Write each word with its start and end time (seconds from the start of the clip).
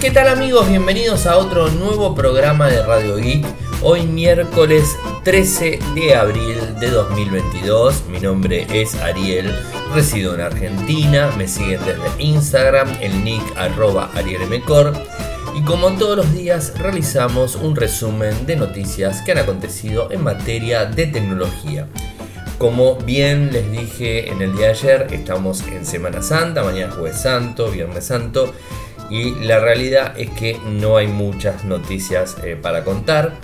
¿Qué 0.00 0.10
tal 0.10 0.28
amigos? 0.28 0.66
Bienvenidos 0.66 1.26
a 1.26 1.36
otro 1.36 1.68
nuevo 1.68 2.14
programa 2.14 2.68
de 2.68 2.82
Radio 2.82 3.16
Geek. 3.16 3.44
Hoy 3.82 4.06
miércoles 4.06 4.96
13 5.24 5.78
de 5.94 6.14
abril 6.14 6.58
de 6.80 6.88
2022. 6.88 8.06
Mi 8.08 8.18
nombre 8.18 8.66
es 8.72 8.94
Ariel, 8.94 9.54
resido 9.94 10.34
en 10.34 10.40
Argentina. 10.40 11.30
Me 11.36 11.46
siguen 11.46 11.80
desde 11.84 12.22
Instagram, 12.22 12.88
el 13.02 13.22
nick 13.22 13.42
arroba 13.58 14.10
arielmcor. 14.14 14.94
Y 15.54 15.60
como 15.64 15.90
todos 15.90 16.16
los 16.16 16.32
días 16.32 16.72
realizamos 16.78 17.56
un 17.56 17.76
resumen 17.76 18.46
de 18.46 18.56
noticias 18.56 19.20
que 19.20 19.32
han 19.32 19.38
acontecido 19.38 20.10
en 20.10 20.24
materia 20.24 20.86
de 20.86 21.08
tecnología. 21.08 21.86
Como 22.56 22.96
bien 22.96 23.52
les 23.52 23.70
dije 23.70 24.30
en 24.30 24.40
el 24.40 24.56
día 24.56 24.66
de 24.66 24.72
ayer, 24.72 25.06
estamos 25.12 25.62
en 25.62 25.84
Semana 25.84 26.22
Santa, 26.22 26.62
mañana 26.62 26.92
jueves 26.92 27.20
santo, 27.20 27.70
viernes 27.70 28.04
santo, 28.04 28.52
y 29.10 29.34
la 29.44 29.58
realidad 29.58 30.14
es 30.18 30.30
que 30.30 30.58
no 30.64 30.96
hay 30.96 31.08
muchas 31.08 31.64
noticias 31.64 32.36
eh, 32.44 32.56
para 32.60 32.84
contar. 32.84 33.34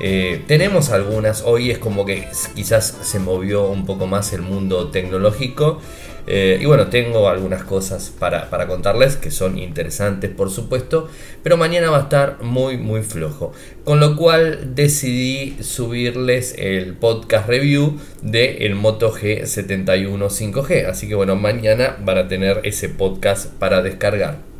Eh, 0.00 0.42
tenemos 0.48 0.90
algunas, 0.90 1.42
hoy 1.42 1.70
es 1.70 1.78
como 1.78 2.04
que 2.04 2.26
quizás 2.56 2.98
se 3.02 3.20
movió 3.20 3.68
un 3.68 3.86
poco 3.86 4.08
más 4.08 4.32
el 4.32 4.42
mundo 4.42 4.90
tecnológico. 4.90 5.80
Eh, 6.26 6.58
y 6.60 6.66
bueno, 6.66 6.86
tengo 6.86 7.28
algunas 7.28 7.64
cosas 7.64 8.12
para, 8.16 8.48
contarles 8.68 9.16
que 9.16 9.30
son 9.30 9.58
interesantes, 9.58 10.30
por 10.30 10.50
supuesto, 10.50 11.08
pero 11.42 11.56
mañana 11.56 11.90
va 11.90 11.98
a 11.98 12.02
estar 12.02 12.42
muy, 12.42 12.76
muy 12.76 13.02
flojo. 13.02 13.52
Con 13.84 14.00
lo 14.00 14.16
cual 14.16 14.74
decidí 14.74 15.56
subirles 15.62 16.54
el 16.58 16.94
podcast 16.94 17.48
review 17.48 17.98
de 18.22 18.66
el 18.66 18.74
Moto 18.74 19.12
G71 19.12 20.52
5G. 20.52 20.86
Así 20.86 21.08
que 21.08 21.14
bueno, 21.14 21.36
mañana 21.36 21.96
van 22.04 22.18
a 22.18 22.28
tener 22.28 22.60
ese 22.64 22.88
podcast 22.88 23.46
para 23.46 23.82
descargar. 23.82 24.51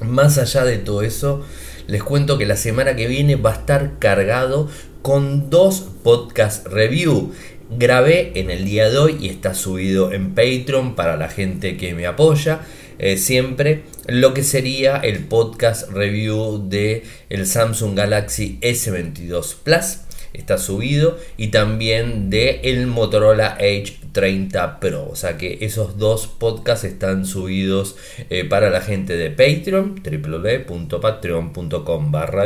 Más 0.00 0.38
allá 0.38 0.64
de 0.64 0.78
todo 0.78 1.02
eso, 1.02 1.44
les 1.86 2.02
cuento 2.02 2.38
que 2.38 2.46
la 2.46 2.56
semana 2.56 2.96
que 2.96 3.06
viene 3.06 3.36
va 3.36 3.50
a 3.50 3.54
estar 3.54 3.98
cargado 3.98 4.68
con 5.02 5.50
dos 5.50 5.86
podcast 6.02 6.66
review 6.66 7.32
grabé 7.70 8.32
en 8.36 8.50
el 8.50 8.64
día 8.64 8.88
de 8.88 8.98
hoy 8.98 9.18
y 9.20 9.28
está 9.28 9.54
subido 9.54 10.12
en 10.12 10.34
Patreon 10.34 10.94
para 10.94 11.16
la 11.16 11.28
gente 11.28 11.76
que 11.76 11.94
me 11.94 12.06
apoya. 12.06 12.60
Eh, 12.98 13.16
siempre 13.16 13.84
lo 14.06 14.34
que 14.34 14.42
sería 14.42 14.96
el 14.96 15.24
podcast 15.24 15.90
review 15.90 16.68
de 16.68 17.04
el 17.28 17.46
Samsung 17.46 17.96
Galaxy 17.96 18.58
S22 18.60 19.56
Plus 19.62 19.98
está 20.32 20.58
subido 20.58 21.18
y 21.36 21.48
también 21.48 22.28
de 22.30 22.60
el 22.64 22.86
Motorola 22.86 23.56
Edge 23.60 23.97
30 24.12 24.80
Pro. 24.80 25.08
O 25.08 25.16
sea 25.16 25.36
que 25.36 25.58
esos 25.60 25.98
dos 25.98 26.26
podcasts 26.26 26.84
están 26.84 27.26
subidos 27.26 27.96
eh, 28.30 28.44
para 28.44 28.70
la 28.70 28.80
gente 28.80 29.16
de 29.16 29.30
Patreon, 29.30 30.00
www.patreon.com 30.02 32.12
barra 32.12 32.44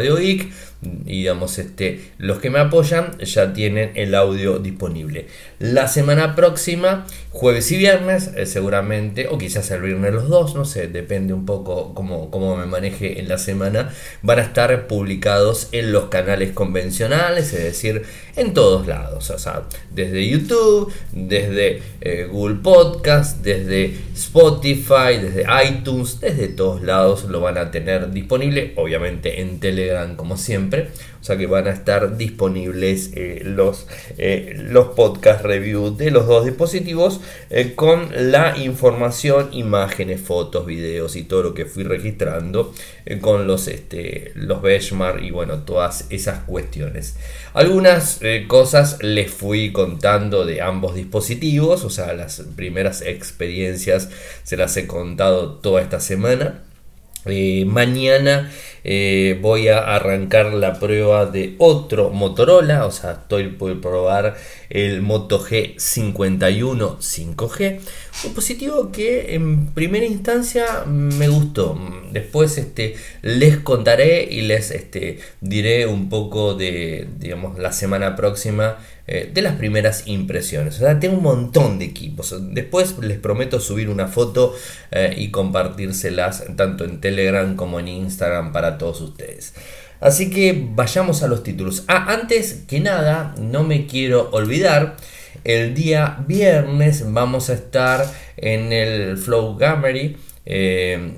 y 0.83 1.19
digamos 1.19 1.59
este, 1.59 2.01
los 2.19 2.39
que 2.39 2.51
me 2.51 2.59
apoyan 2.59 3.17
ya 3.19 3.53
tienen 3.53 3.93
el 3.95 4.15
audio 4.15 4.59
disponible. 4.59 5.27
La 5.61 5.87
semana 5.87 6.35
próxima, 6.35 7.07
jueves 7.31 7.71
y 7.71 7.77
viernes, 7.77 8.33
eh, 8.37 8.47
seguramente, 8.47 9.29
o 9.29 9.39
quizás 9.39 9.71
el 9.71 9.83
viernes 9.83 10.13
los 10.13 10.29
dos, 10.29 10.55
no 10.57 10.65
sé, 10.65 10.89
depende 10.89 11.35
un 11.35 11.47
poco 11.47 11.95
cómo, 11.95 12.31
cómo 12.31 12.57
me 12.57 12.67
maneje 12.67 13.21
en 13.21 13.29
la 13.29 13.39
semana, 13.39 13.93
van 14.23 14.41
a 14.41 14.43
estar 14.43 14.89
publicados 14.89 15.69
en 15.71 15.93
los 15.93 16.07
canales 16.07 16.51
convencionales, 16.53 17.53
es 17.53 17.63
decir, 17.63 18.03
en 18.35 18.55
todos 18.55 18.87
lados, 18.87 19.31
o 19.31 19.39
sea, 19.39 19.63
desde 19.95 20.27
YouTube, 20.27 20.93
desde 21.13 21.83
eh, 22.01 22.27
Google 22.31 22.57
Podcast, 22.57 23.43
desde 23.43 23.95
Spotify, 24.15 25.19
desde 25.21 25.45
iTunes, 25.65 26.19
desde 26.21 26.49
todos 26.49 26.83
lados 26.83 27.25
lo 27.25 27.41
van 27.41 27.59
a 27.59 27.71
tener 27.71 28.11
disponible, 28.11 28.73
obviamente 28.77 29.43
en 29.43 29.61
Telegram 29.61 30.17
como 30.17 30.37
siempre, 30.37 30.72
o 30.81 31.25
sea 31.25 31.37
que 31.37 31.47
van 31.47 31.69
a 31.69 31.71
estar 31.71 32.17
disponibles 32.17 33.13
eh, 33.15 33.43
los, 33.45 33.87
eh, 34.19 34.57
los 34.57 34.89
podcast 34.89 35.45
review 35.45 35.97
de 35.97 36.11
los 36.11 36.27
dos 36.27 36.45
dispositivos 36.45 37.21
eh, 37.49 37.75
con 37.77 38.09
la 38.33 38.59
información, 38.59 39.51
imágenes, 39.53 40.21
fotos, 40.21 40.67
videos 40.67 41.15
y 41.15 41.23
todo 41.23 41.45
lo 41.45 41.55
que 41.55 41.65
fui 41.65 41.85
registrando 41.85 42.75
con 43.21 43.47
los, 43.47 43.69
este, 43.69 44.33
los 44.35 44.63
benchmark 44.63 45.23
y 45.23 45.31
bueno, 45.31 45.59
todas 45.59 46.07
esas 46.11 46.41
cuestiones. 46.41 47.17
Algunas 47.55 48.21
cosas 48.49 48.99
les 49.03 49.31
fui 49.31 49.73
contando 49.73 50.45
de 50.45 50.61
ambos 50.61 50.95
dispositivos, 50.95 51.85
o 51.85 51.91
sea, 51.91 52.15
las 52.15 52.43
primeras 52.57 53.03
experiencias 53.03 54.09
se 54.43 54.57
las 54.57 54.77
he 54.77 54.87
contado 54.87 55.55
toda 55.55 55.83
esta 55.83 56.01
semana. 56.01 56.63
mañana 57.67 58.51
eh, 58.85 59.39
voy 59.41 59.69
a 59.69 59.79
arrancar 59.79 60.53
la 60.53 60.79
prueba 60.79 61.27
de 61.27 61.55
otro 61.59 62.11
Motorola, 62.11 62.87
o 62.87 62.91
sea, 62.91 63.13
estoy 63.13 63.49
por 63.49 63.81
probar 63.81 64.37
el 64.71 65.03
Moto 65.03 65.39
G51 65.45 66.99
5G, 66.99 67.79
un 67.79 68.23
dispositivo 68.23 68.91
que 68.91 69.35
en 69.35 69.67
primera 69.67 70.07
instancia 70.07 70.85
me 70.87 71.29
gustó. 71.29 71.79
Después 72.11 72.59
este, 72.59 72.97
les 73.23 73.59
contaré 73.59 74.27
y 74.31 74.43
les 74.43 74.71
este, 74.71 75.19
diré 75.41 75.87
un 75.87 76.09
poco 76.09 76.55
de, 76.55 77.09
digamos, 77.19 77.59
la 77.59 77.73
semana 77.73 78.17
próxima 78.17 78.79
eh, 79.09 79.29
de 79.35 79.43
las 79.43 79.57
primeras 79.57 80.07
impresiones. 80.07 80.77
O 80.77 80.79
sea, 80.79 81.01
tengo 81.01 81.17
un 81.17 81.25
montón 81.25 81.81
de 81.81 81.87
equipos. 81.87 82.35
Después 82.55 82.97
les 83.01 83.19
prometo 83.19 83.59
subir 83.59 83.91
una 83.91 84.07
foto 84.07 84.55
eh, 84.93 85.15
y 85.17 85.33
compartírselas 85.33 86.45
tanto 86.57 86.85
en 86.85 87.01
Telegram 87.01 87.57
como 87.57 87.81
en 87.81 87.89
Instagram 87.89 88.53
para 88.53 88.72
todos 88.79 89.01
ustedes. 89.01 89.55
Así 90.01 90.31
que 90.31 90.69
vayamos 90.75 91.23
a 91.23 91.29
los 91.29 91.43
títulos. 91.43 91.85
Ah, 91.87 92.07
antes 92.09 92.65
que 92.67 92.81
nada, 92.81 93.35
no 93.39 93.63
me 93.63 93.87
quiero 93.87 94.31
olvidar. 94.33 94.97
El 95.45 95.75
día 95.75 96.19
viernes 96.27 97.13
vamos 97.13 97.51
a 97.51 97.55
estar 97.55 98.05
en 98.37 98.73
el 98.73 99.17
Flow 99.17 99.57
Gamery. 99.57 100.17
Eh, 100.45 101.13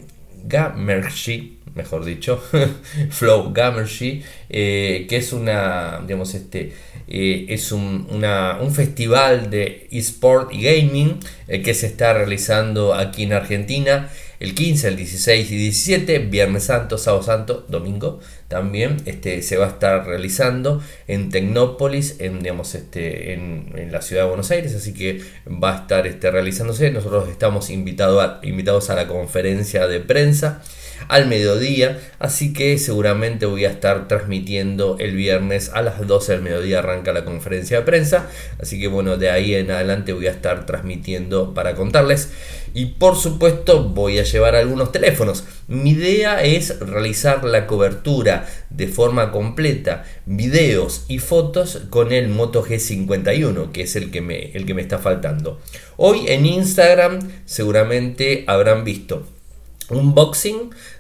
Gamergy, 0.47 1.59
mejor 1.75 2.05
dicho, 2.05 2.43
Flow 3.11 3.53
Gamergy, 3.53 4.23
eh, 4.51 5.07
que 5.09 5.17
es 5.17 5.33
una, 5.33 6.03
digamos, 6.07 6.35
este, 6.35 6.73
eh, 7.09 7.47
es 7.49 7.73
un, 7.73 8.09
un, 8.11 8.75
festival 8.75 9.51
de 9.51 9.89
eSport 9.91 10.53
y 10.53 10.63
gaming 10.63 11.19
eh, 11.49 11.63
que 11.63 11.75
se 11.75 11.87
está 11.87 12.13
realizando 12.13 12.95
aquí 12.95 13.25
en 13.25 13.33
Argentina 13.33 14.11
el 14.41 14.55
15, 14.55 14.89
el 14.89 14.97
16 14.97 15.51
y 15.51 15.57
17, 15.57 16.19
Viernes 16.19 16.65
Santo, 16.65 16.99
Sábado 16.99 17.23
Santo, 17.23 17.67
Domingo 17.69 18.21
también 18.49 18.99
este, 19.07 19.43
se 19.43 19.57
va 19.57 19.67
a 19.67 19.71
estar 19.71 20.07
realizando 20.07 20.81
en 21.09 21.31
Tecnópolis, 21.31 22.17
en, 22.21 22.41
digamos, 22.41 22.75
este, 22.75 23.33
en, 23.33 23.91
la 23.91 24.01
ciudad 24.01 24.23
de 24.23 24.29
Buenos 24.29 24.51
Aires, 24.51 24.75
así 24.75 24.95
que 24.95 25.21
va 25.47 25.73
a 25.73 25.81
estar 25.81 26.07
este, 26.07 26.31
realizándose. 26.31 26.91
Nosotros 26.91 27.29
estamos 27.29 27.71
invitado 27.71 28.41
invitados 28.43 28.91
a 28.91 28.95
la 28.95 29.09
conferencia 29.09 29.89
de 29.89 30.01
prensa 30.01 30.63
al 31.09 31.27
mediodía, 31.27 32.01
así 32.19 32.53
que 32.53 32.79
seguramente 32.79 33.47
voy 33.47 33.65
a 33.65 33.71
estar 33.71 34.09
transmitiendo 34.09 34.97
el 34.99 35.15
viernes 35.17 35.71
a 35.75 35.83
las 35.83 36.07
12 36.07 36.33
del 36.33 36.43
mediodía 36.43 36.81
arranca 36.81 37.13
la 37.13 37.25
conferencia 37.25 37.79
de 37.79 37.85
prensa, 37.85 38.29
así 38.61 38.81
que 38.81 38.89
bueno, 38.89 39.17
de 39.17 39.31
ahí 39.31 39.55
en 39.55 39.71
adelante 39.71 40.13
voy 40.13 40.27
a 40.27 40.31
estar 40.31 40.67
transmitiendo 40.67 41.55
para 41.55 41.75
contarles 41.75 42.31
y 42.75 42.87
por 42.87 43.17
supuesto 43.17 43.85
voy 43.85 44.19
a 44.19 44.25
llevar 44.25 44.57
algunos 44.57 44.91
teléfonos. 44.91 45.45
Mi 45.69 45.91
idea 45.91 46.43
es 46.43 46.81
realizar 46.81 47.45
la 47.45 47.67
cobertura 47.67 48.47
de 48.71 48.89
forma 48.89 49.31
completa, 49.31 50.05
videos 50.27 51.05
y 51.09 51.21
fotos 51.21 51.83
con 51.89 52.13
el 52.13 52.29
Moto 52.29 52.65
G51, 52.65 53.71
que 53.71 53.83
es 53.83 53.97
el 53.97 54.11
que 54.11 54.21
me, 54.21 54.51
el 54.53 54.67
que 54.67 54.75
me 54.75 54.83
está 54.83 54.99
faltando. 54.99 55.61
Hoy 55.97 56.25
en 56.27 56.47
Instagram 56.47 57.21
seguramente 57.47 58.45
habrán 58.49 58.85
visto 58.85 59.27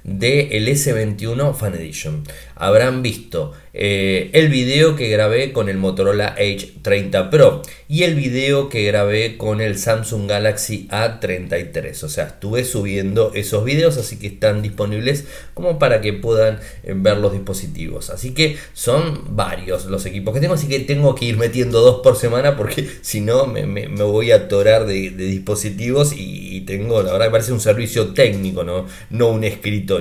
unboxing 0.04 0.14
de 0.24 0.58
el 0.58 0.68
S21 0.68 1.54
Fan 1.54 1.74
Edition. 1.74 2.24
Habrán 2.56 3.02
visto 3.02 3.52
eh, 3.72 4.30
el 4.34 4.48
video 4.48 4.94
que 4.94 5.08
grabé 5.08 5.52
con 5.52 5.68
el 5.68 5.78
Motorola 5.78 6.34
Edge 6.38 6.74
30 6.82 7.30
Pro 7.30 7.62
y 7.88 8.04
el 8.04 8.14
video 8.14 8.68
que 8.68 8.84
grabé 8.84 9.36
con 9.36 9.60
el 9.60 9.78
Samsung 9.78 10.28
Galaxy 10.28 10.86
A33. 10.90 12.04
O 12.04 12.08
sea, 12.08 12.26
estuve 12.26 12.64
subiendo 12.64 13.32
esos 13.34 13.64
videos, 13.64 13.96
así 13.96 14.18
que 14.18 14.28
están 14.28 14.62
disponibles 14.62 15.24
como 15.54 15.78
para 15.78 16.00
que 16.00 16.12
puedan 16.12 16.60
eh, 16.84 16.94
ver 16.94 17.16
los 17.16 17.32
dispositivos. 17.32 18.10
Así 18.10 18.32
que 18.32 18.56
son 18.74 19.34
varios 19.34 19.86
los 19.86 20.04
equipos 20.06 20.34
que 20.34 20.40
tengo, 20.40 20.54
así 20.54 20.68
que 20.68 20.80
tengo 20.80 21.14
que 21.14 21.24
ir 21.24 21.38
metiendo 21.38 21.80
dos 21.80 22.00
por 22.02 22.16
semana 22.16 22.56
porque 22.56 22.86
si 23.00 23.22
no 23.22 23.46
me, 23.46 23.88
voy 23.88 24.32
a 24.32 24.36
atorar 24.36 24.86
de, 24.86 25.10
dispositivos 25.10 26.12
y, 26.16 26.60
tengo, 26.66 27.02
la 27.02 27.12
verdad, 27.12 27.26
que 27.26 27.32
parece 27.32 27.52
un 27.52 27.60
servicio 27.60 28.08
técnico, 28.14 28.64
no, 28.64 28.86
no 29.10 29.28
un 29.28 29.44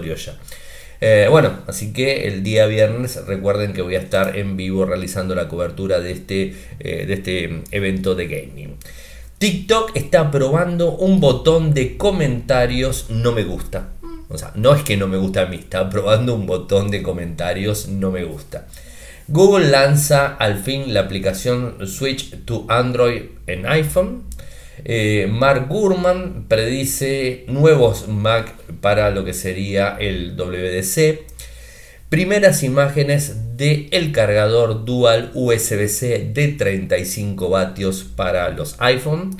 ya. 0.01 0.38
Eh, 1.01 1.28
bueno, 1.30 1.60
así 1.68 1.92
que 1.92 2.28
el 2.28 2.44
día 2.44 2.66
viernes 2.66 3.25
recuerden 3.25 3.74
que 3.74 3.81
voy 3.81 3.95
a 3.95 4.00
estar 4.00 4.38
en 4.38 4.56
vivo 4.56 4.86
realizando 4.86 5.36
la 5.36 5.50
cobertura 5.50 6.00
de 6.00 6.12
este, 6.12 6.56
eh, 6.80 7.06
de 7.06 7.13
este 7.13 7.63
evento 7.72 8.16
de 8.16 8.28
gaming. 8.28 8.78
TikTok 9.38 9.92
está 9.95 10.31
probando 10.31 10.95
un 10.95 11.19
botón 11.19 11.74
de 11.74 11.98
comentarios 11.98 13.10
no 13.10 13.34
me 13.34 13.44
gusta. 13.44 13.90
O 14.30 14.38
sea, 14.38 14.51
no 14.56 14.74
es 14.74 14.84
que 14.84 14.95
no 14.95 15.07
me 15.07 15.18
gusta 15.18 15.42
a 15.42 15.45
mí, 15.48 15.57
está 15.57 15.90
probando 15.90 16.34
un 16.34 16.45
botón 16.45 16.90
de 16.90 17.04
comentarios, 17.04 17.90
no 17.90 18.10
me 18.10 18.24
gusta. 18.24 18.68
Google 19.28 19.69
lanza 19.69 20.28
al 20.36 20.60
fin 20.60 20.94
la 20.94 21.01
aplicación 21.01 21.86
Switch 21.88 22.45
to 22.45 22.66
Android 22.69 23.24
en 23.48 23.66
iPhone. 23.66 24.24
Eh, 24.86 25.28
Mark 25.30 25.68
Gurman 25.70 26.46
predice 26.48 27.46
nuevos 27.48 28.08
Mac 28.08 28.54
para 28.81 29.12
lo 29.12 29.24
que 29.24 29.34
sería 29.34 29.96
el 30.00 30.36
WDC. 30.36 31.22
Primeras 32.10 32.64
imágenes 32.64 33.58
del 33.58 33.88
el 33.92 34.12
cargador 34.12 34.86
dual 34.86 35.31
USB-C 35.34 36.31
de 36.34 36.48
35 36.50 37.50
vatios 37.50 38.04
para 38.04 38.50
los 38.50 38.75
iPhone. 38.80 39.38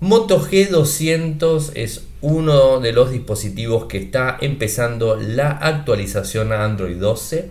Moto 0.00 0.40
G200 0.40 1.72
es 1.74 2.04
uno 2.22 2.80
de 2.80 2.92
los 2.92 3.12
dispositivos 3.12 3.84
que 3.84 3.98
está 3.98 4.38
empezando 4.40 5.16
la 5.16 5.50
actualización 5.50 6.52
a 6.52 6.64
Android 6.64 6.96
12. 6.96 7.50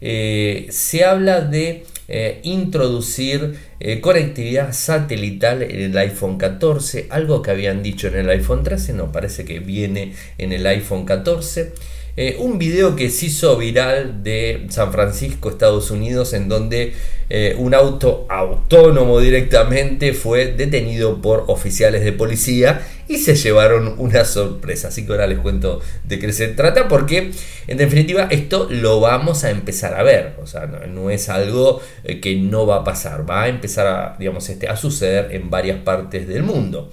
Eh, 0.00 0.66
se 0.70 1.04
habla 1.04 1.40
de 1.40 1.84
eh, 2.08 2.40
introducir 2.42 3.58
eh, 3.80 4.00
conectividad 4.00 4.72
satelital 4.72 5.62
en 5.62 5.80
el 5.80 5.98
iPhone 5.98 6.38
14, 6.38 7.06
algo 7.10 7.42
que 7.42 7.50
habían 7.50 7.82
dicho 7.82 8.08
en 8.08 8.16
el 8.16 8.30
iPhone 8.30 8.64
13, 8.64 8.94
no 8.94 9.12
parece 9.12 9.44
que 9.44 9.60
viene 9.60 10.14
en 10.38 10.52
el 10.52 10.66
iPhone 10.66 11.04
14. 11.04 11.72
Eh, 12.20 12.34
un 12.40 12.58
video 12.58 12.96
que 12.96 13.10
se 13.10 13.26
hizo 13.26 13.56
viral 13.56 14.24
de 14.24 14.66
San 14.70 14.90
Francisco, 14.90 15.50
Estados 15.50 15.92
Unidos, 15.92 16.32
en 16.32 16.48
donde 16.48 16.92
eh, 17.30 17.54
un 17.56 17.74
auto 17.74 18.26
autónomo 18.28 19.20
directamente 19.20 20.12
fue 20.14 20.46
detenido 20.46 21.22
por 21.22 21.44
oficiales 21.46 22.02
de 22.02 22.10
policía 22.10 22.84
y 23.06 23.18
se 23.18 23.36
llevaron 23.36 23.94
una 23.98 24.24
sorpresa. 24.24 24.88
Así 24.88 25.06
que 25.06 25.12
ahora 25.12 25.28
les 25.28 25.38
cuento 25.38 25.80
de 26.02 26.18
qué 26.18 26.32
se 26.32 26.48
trata, 26.48 26.88
porque 26.88 27.30
en 27.68 27.76
definitiva 27.76 28.26
esto 28.32 28.66
lo 28.68 28.98
vamos 28.98 29.44
a 29.44 29.50
empezar 29.50 29.94
a 29.94 30.02
ver. 30.02 30.34
O 30.42 30.46
sea, 30.48 30.66
no, 30.66 31.10
es 31.10 31.28
algo 31.28 31.80
eh, 32.02 32.18
que 32.18 32.34
no 32.34 32.66
va 32.66 32.78
a 32.78 32.84
pasar, 32.84 33.30
va 33.30 33.44
a 33.44 33.48
empezar 33.48 33.86
a, 33.86 34.16
digamos, 34.18 34.48
este, 34.48 34.66
a 34.66 34.76
suceder 34.76 35.36
en 35.36 35.50
varias 35.50 35.78
partes 35.84 36.26
del 36.26 36.42
mundo. 36.42 36.90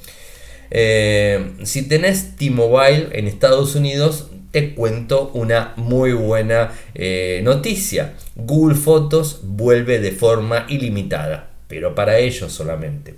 si 0.70 1.82
tenés 1.90 2.36
T-Mobile 2.36 3.10
en 3.14 3.28
Estados 3.28 3.74
Unidos, 3.74 4.30
te 4.56 4.74
cuento 4.74 5.32
una 5.34 5.74
muy 5.76 6.14
buena 6.14 6.72
eh, 6.94 7.42
noticia. 7.44 8.14
Google 8.38 8.76
Fotos 8.76 9.42
vuelve 9.44 10.00
de 10.00 10.14
forma 10.14 10.66
ilimitada, 10.70 11.50
pero 11.68 11.94
para 11.94 12.20
ellos 12.20 12.54
solamente. 12.54 13.16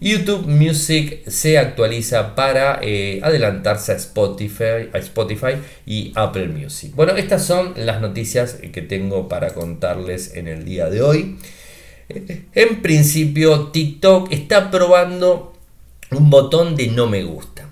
YouTube 0.00 0.46
Music 0.46 1.28
se 1.28 1.58
actualiza 1.58 2.34
para 2.34 2.78
eh, 2.80 3.20
adelantarse 3.22 3.92
a 3.92 3.96
Spotify, 3.96 4.88
a 4.94 4.98
Spotify 5.00 5.56
y 5.84 6.10
Apple 6.14 6.48
Music. 6.48 6.94
Bueno, 6.94 7.16
estas 7.16 7.44
son 7.44 7.74
las 7.76 8.00
noticias 8.00 8.54
que 8.72 8.80
tengo 8.80 9.28
para 9.28 9.52
contarles 9.52 10.36
en 10.36 10.48
el 10.48 10.64
día 10.64 10.88
de 10.88 11.02
hoy. 11.02 11.36
En 12.54 12.80
principio, 12.80 13.68
TikTok 13.72 14.32
está 14.32 14.70
probando 14.70 15.52
un 16.12 16.30
botón 16.30 16.76
de 16.76 16.86
no 16.86 17.06
me 17.08 17.24
gusta. 17.24 17.71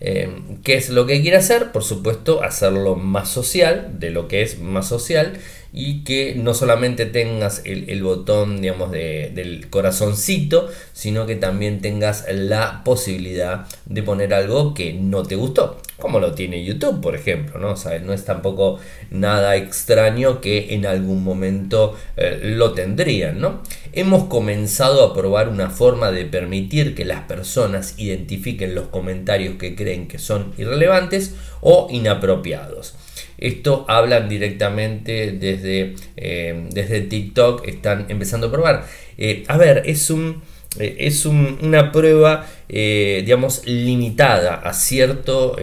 Em, 0.00 0.62
¿Qué 0.62 0.76
es 0.76 0.90
lo 0.90 1.06
que 1.06 1.20
quiere 1.22 1.36
hacer? 1.38 1.72
Por 1.72 1.82
supuesto, 1.82 2.42
hacerlo 2.42 2.96
más 2.96 3.28
social, 3.28 3.98
de 3.98 4.10
lo 4.10 4.28
que 4.28 4.42
es 4.42 4.60
más 4.60 4.88
social, 4.88 5.38
y 5.72 6.02
que 6.04 6.34
no 6.34 6.54
solamente 6.54 7.06
tengas 7.06 7.62
el, 7.64 8.02
botón, 8.02 8.60
digamos, 8.60 8.90
del 8.90 9.68
corazoncito, 9.70 10.68
sino 10.92 11.26
que 11.26 11.36
también 11.36 11.80
tengas 11.80 12.24
la 12.32 12.82
posibilidad 12.84 13.66
de 13.86 14.02
poner 14.02 14.32
algo 14.32 14.74
que 14.74 14.94
no 14.94 15.22
te 15.24 15.36
gustó, 15.36 15.80
como 15.98 16.20
lo 16.20 16.32
tiene 16.32 16.64
YouTube, 16.64 17.00
por 17.00 17.14
ejemplo, 17.14 17.58
¿no? 17.58 17.74
no 18.04 18.12
es 18.12 18.24
tampoco 18.24 18.78
nada 19.10 19.56
extraño 19.56 20.40
que 20.40 20.74
en 20.74 20.86
algún 20.86 21.22
momento 21.22 21.96
eh, 22.16 22.40
lo 22.42 22.72
tendrían, 22.72 23.40
¿no? 23.40 23.62
Hemos 23.92 24.24
comenzado 24.24 25.04
a 25.04 25.14
probar 25.14 25.48
una 25.48 25.70
forma 25.70 26.10
de 26.10 26.24
permitir 26.24 26.94
que 26.94 27.04
las 27.04 27.22
personas 27.22 27.94
identifiquen 27.98 28.74
los 28.74 28.88
comentarios 28.88 29.56
que 29.56 29.74
creen 29.74 30.08
que 30.08 30.18
son 30.18 30.52
irrelevantes 30.56 31.34
o 31.60 31.88
inapropiados. 31.90 32.94
Esto 33.38 33.84
hablan 33.88 34.28
directamente 34.28 35.30
desde, 35.32 35.94
eh, 36.16 36.66
desde 36.70 37.02
TikTok, 37.02 37.66
están 37.68 38.06
empezando 38.08 38.48
a 38.48 38.50
probar. 38.50 38.86
Eh, 39.16 39.44
a 39.46 39.56
ver, 39.56 39.82
es 39.86 40.10
un 40.10 40.42
eh, 40.78 40.96
es 40.98 41.24
una 41.24 41.92
prueba, 41.92 42.46
digamos, 42.68 43.64
limitada 43.64 44.56
a 44.56 44.74
cierto, 44.74 45.56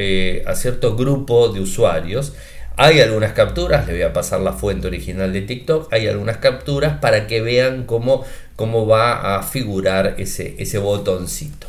a 0.46 0.56
cierto 0.56 0.96
grupo 0.96 1.50
de 1.50 1.60
usuarios. 1.60 2.34
Hay 2.78 3.00
algunas 3.00 3.34
capturas, 3.34 3.88
le 3.88 3.94
voy 3.94 4.02
a 4.02 4.12
pasar 4.12 4.42
la 4.42 4.52
fuente 4.54 4.88
original 4.88 5.32
de 5.32 5.42
TikTok, 5.42 5.94
hay 5.94 6.08
algunas 6.08 6.38
capturas 6.38 7.00
para 7.00 7.28
que 7.28 7.42
vean 7.42 7.86
cómo, 7.86 8.26
cómo 8.56 8.88
va 8.88 9.38
a 9.38 9.44
figurar 9.44 10.16
ese, 10.18 10.56
ese 10.58 10.80
botoncito. 10.80 11.68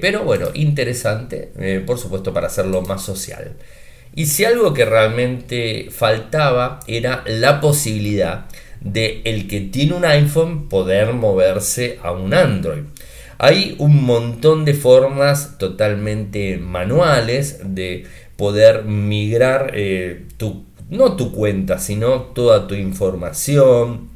pero 0.00 0.24
bueno, 0.24 0.48
interesante, 0.54 1.52
por 1.86 1.98
supuesto, 1.98 2.32
para 2.32 2.46
hacerlo 2.46 2.82
más 2.82 3.02
social. 3.04 3.54
Y 4.14 4.26
si 4.26 4.44
algo 4.44 4.74
que 4.74 4.84
realmente 4.84 5.88
faltaba 5.90 6.80
era 6.86 7.22
la 7.26 7.60
posibilidad 7.60 8.46
de 8.80 9.20
el 9.24 9.46
que 9.46 9.60
tiene 9.60 9.94
un 9.94 10.04
iPhone 10.04 10.68
poder 10.68 11.12
moverse 11.12 11.98
a 12.02 12.12
un 12.12 12.34
Android. 12.34 12.82
Hay 13.38 13.74
un 13.78 14.04
montón 14.04 14.64
de 14.64 14.74
formas 14.74 15.56
totalmente 15.58 16.58
manuales 16.58 17.60
de 17.64 18.04
poder 18.36 18.84
migrar 18.84 19.72
eh, 19.74 20.26
tu, 20.36 20.64
no 20.90 21.16
tu 21.16 21.32
cuenta, 21.32 21.78
sino 21.78 22.22
toda 22.34 22.66
tu 22.66 22.74
información 22.74 24.10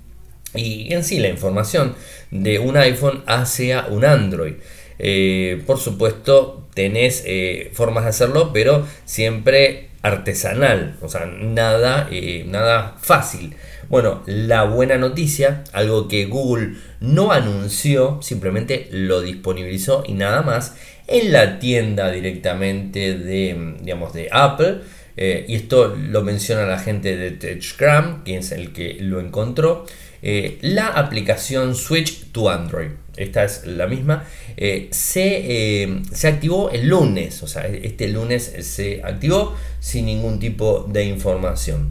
y 0.54 0.92
en 0.92 1.04
sí 1.04 1.18
la 1.18 1.28
información 1.28 1.94
de 2.30 2.58
un 2.58 2.76
iPhone 2.76 3.22
hacia 3.26 3.86
un 3.86 4.04
Android. 4.04 4.54
Eh, 4.98 5.62
por 5.66 5.78
supuesto, 5.78 6.66
tenés 6.74 7.22
eh, 7.26 7.70
formas 7.72 8.04
de 8.04 8.10
hacerlo, 8.10 8.52
pero 8.52 8.86
siempre 9.04 9.88
artesanal, 10.02 10.96
o 11.00 11.08
sea, 11.08 11.26
nada, 11.26 12.08
eh, 12.10 12.44
nada 12.46 12.96
fácil. 13.00 13.54
Bueno, 13.88 14.22
la 14.26 14.64
buena 14.64 14.96
noticia, 14.96 15.64
algo 15.72 16.08
que 16.08 16.26
Google 16.26 16.74
no 17.00 17.32
anunció, 17.32 18.18
simplemente 18.22 18.88
lo 18.90 19.20
disponibilizó 19.20 20.04
y 20.06 20.12
nada 20.12 20.42
más 20.42 20.76
en 21.06 21.32
la 21.32 21.58
tienda 21.58 22.10
directamente 22.10 23.16
de, 23.18 23.74
digamos, 23.80 24.12
de 24.12 24.28
Apple. 24.32 24.80
y 25.16 25.54
esto 25.54 25.94
lo 25.96 26.22
menciona 26.22 26.66
la 26.66 26.78
gente 26.78 27.16
de 27.16 27.30
TechCram, 27.30 28.24
quien 28.24 28.40
es 28.40 28.52
el 28.52 28.72
que 28.72 28.96
lo 29.00 29.20
encontró. 29.20 29.86
la 30.22 30.88
aplicación 30.88 31.74
Switch 31.74 32.32
to 32.32 32.50
Android 32.50 32.90
esta 33.16 33.44
es 33.44 33.66
la 33.66 33.86
misma, 33.86 34.24
eh, 34.56 34.90
eh, 35.16 36.02
se, 36.12 36.28
activó 36.28 36.70
el 36.70 36.88
lunes, 36.88 37.42
o 37.42 37.46
sea, 37.46 37.66
este 37.66 38.08
lunes 38.08 38.52
se 38.60 39.02
activó 39.02 39.56
sin 39.80 40.06
ningún 40.06 40.38
tipo 40.38 40.86
de 40.88 41.04
información. 41.04 41.90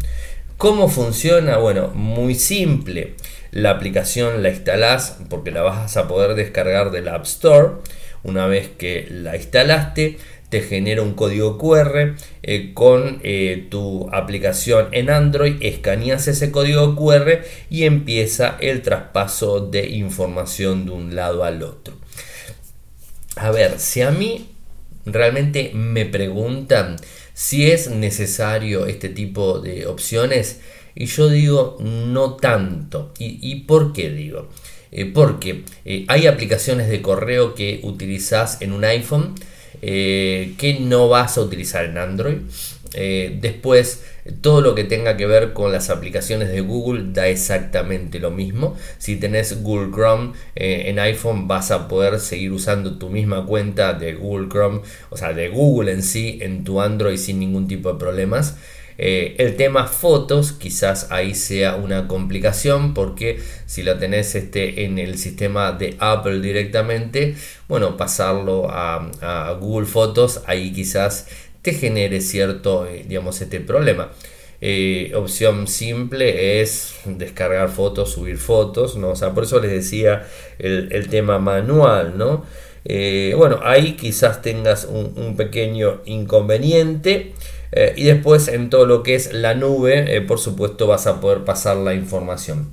¿Cómo 0.57 0.87
funciona? 0.87 1.57
Bueno, 1.57 1.89
muy 1.89 2.35
simple. 2.35 3.15
La 3.51 3.71
aplicación 3.71 4.41
la 4.41 4.49
instalás 4.49 5.17
porque 5.29 5.51
la 5.51 5.61
vas 5.61 5.97
a 5.97 6.07
poder 6.07 6.35
descargar 6.35 6.91
del 6.91 7.09
App 7.09 7.23
Store. 7.25 7.69
Una 8.23 8.47
vez 8.47 8.69
que 8.69 9.07
la 9.09 9.35
instalaste, 9.35 10.17
te 10.53 10.61
genera 10.61 11.01
un 11.01 11.15
código 11.15 11.57
QR 11.57 12.13
eh, 12.43 12.73
con 12.75 13.19
eh, 13.23 13.65
tu 13.71 14.07
aplicación 14.11 14.89
en 14.91 15.09
Android, 15.09 15.55
escaneas 15.61 16.27
ese 16.27 16.51
código 16.51 16.95
QR 16.95 17.39
y 17.71 17.85
empieza 17.85 18.57
el 18.59 18.83
traspaso 18.83 19.61
de 19.61 19.89
información 19.89 20.85
de 20.85 20.91
un 20.91 21.15
lado 21.15 21.43
al 21.43 21.63
otro. 21.63 21.95
A 23.35 23.49
ver, 23.49 23.79
si 23.79 24.03
a 24.03 24.11
mí 24.11 24.51
realmente 25.07 25.71
me 25.73 26.05
preguntan 26.05 26.97
si 27.33 27.71
es 27.71 27.89
necesario 27.89 28.85
este 28.85 29.09
tipo 29.09 29.57
de 29.57 29.87
opciones, 29.87 30.59
y 30.93 31.07
yo 31.07 31.29
digo 31.29 31.79
no 31.81 32.35
tanto. 32.35 33.11
¿Y, 33.17 33.61
por 33.61 33.91
qué 33.91 34.11
digo? 34.11 34.49
Eh, 34.91 35.07
porque 35.11 35.63
hay 36.07 36.27
aplicaciones 36.27 36.89
de 36.89 37.01
correo 37.01 37.55
que 37.55 37.79
utilizas 37.81 38.61
en 38.61 38.71
un 38.71 38.85
iPhone 38.85 39.33
eh, 39.85 40.53
que 40.57 40.79
no 40.79 41.09
vas 41.09 41.37
a 41.37 41.41
utilizar 41.41 41.83
en 41.83 41.97
Android. 41.97 42.37
Eh, 42.93 43.37
después, 43.41 44.05
todo 44.39 44.61
lo 44.61 44.75
que 44.75 44.85
tenga 44.85 45.17
que 45.17 45.25
ver 45.25 45.51
con 45.51 45.73
las 45.73 45.89
aplicaciones 45.89 46.47
de 46.47 46.61
Google 46.61 47.11
da 47.11 47.27
exactamente 47.27 48.19
lo 48.19 48.31
mismo. 48.31 48.77
Si 48.97 49.17
tenés 49.17 49.61
Google 49.61 49.91
Chrome 49.91 50.31
eh, 50.55 50.83
en 50.85 50.99
iPhone, 50.99 51.49
vas 51.49 51.71
a 51.71 51.89
poder 51.89 52.21
seguir 52.21 52.53
usando 52.53 52.97
tu 52.97 53.09
misma 53.09 53.45
cuenta 53.45 53.93
de 53.93 54.13
Google 54.13 54.47
Chrome, 54.47 54.81
o 55.09 55.17
sea, 55.17 55.33
de 55.33 55.49
Google 55.49 55.91
en 55.91 56.01
sí, 56.01 56.39
en 56.41 56.63
tu 56.63 56.79
Android 56.79 57.17
sin 57.17 57.39
ningún 57.39 57.67
tipo 57.67 57.91
de 57.91 57.99
problemas. 57.99 58.55
Eh, 58.97 59.35
el 59.39 59.55
tema 59.55 59.87
fotos 59.87 60.51
quizás 60.51 61.11
ahí 61.11 61.33
sea 61.33 61.75
una 61.75 62.07
complicación 62.07 62.93
porque 62.93 63.39
si 63.65 63.83
la 63.83 63.97
tenés 63.97 64.35
este, 64.35 64.85
en 64.85 64.99
el 64.99 65.17
sistema 65.17 65.71
de 65.71 65.95
Apple 65.99 66.39
directamente, 66.39 67.35
bueno, 67.67 67.97
pasarlo 67.97 68.67
a, 68.69 69.57
Google 69.59 69.87
Fotos 69.87 70.41
ahí 70.45 70.71
quizás 70.71 71.27
te 71.61 71.73
genere 71.73 72.21
cierto, 72.21 72.87
digamos, 73.07 73.41
este 73.41 73.59
problema. 73.61 74.11
opción 75.15 75.67
simple 75.67 76.61
es 76.61 76.95
descargar 77.05 77.69
fotos, 77.69 78.11
subir 78.11 78.37
fotos, 78.37 78.95
¿no? 78.97 79.09
O 79.09 79.15
sea, 79.15 79.33
por 79.33 79.43
eso 79.43 79.59
les 79.59 79.71
decía 79.71 80.27
el, 80.59 80.89
el 80.91 81.07
tema 81.07 81.39
manual, 81.39 82.17
¿no? 82.17 82.43
Eh, 82.85 83.33
bueno, 83.37 83.59
ahí 83.63 83.93
quizás 83.93 84.41
tengas 84.41 84.85
un, 84.85 85.35
pequeño 85.37 86.01
inconveniente. 86.05 87.33
Eh, 87.75 87.93
y 87.97 88.03
después 88.03 88.47
en 88.47 88.69
todo 88.69 88.85
lo 88.85 89.01
que 89.01 89.15
es 89.15 89.33
la 89.33 89.55
nube, 89.55 90.15
eh, 90.15 90.21
por 90.21 90.39
supuesto 90.39 90.85
vas 90.85 91.07
a 91.07 91.19
poder 91.19 91.43
pasar 91.43 91.77
la 91.77 91.95
información. 91.95 92.69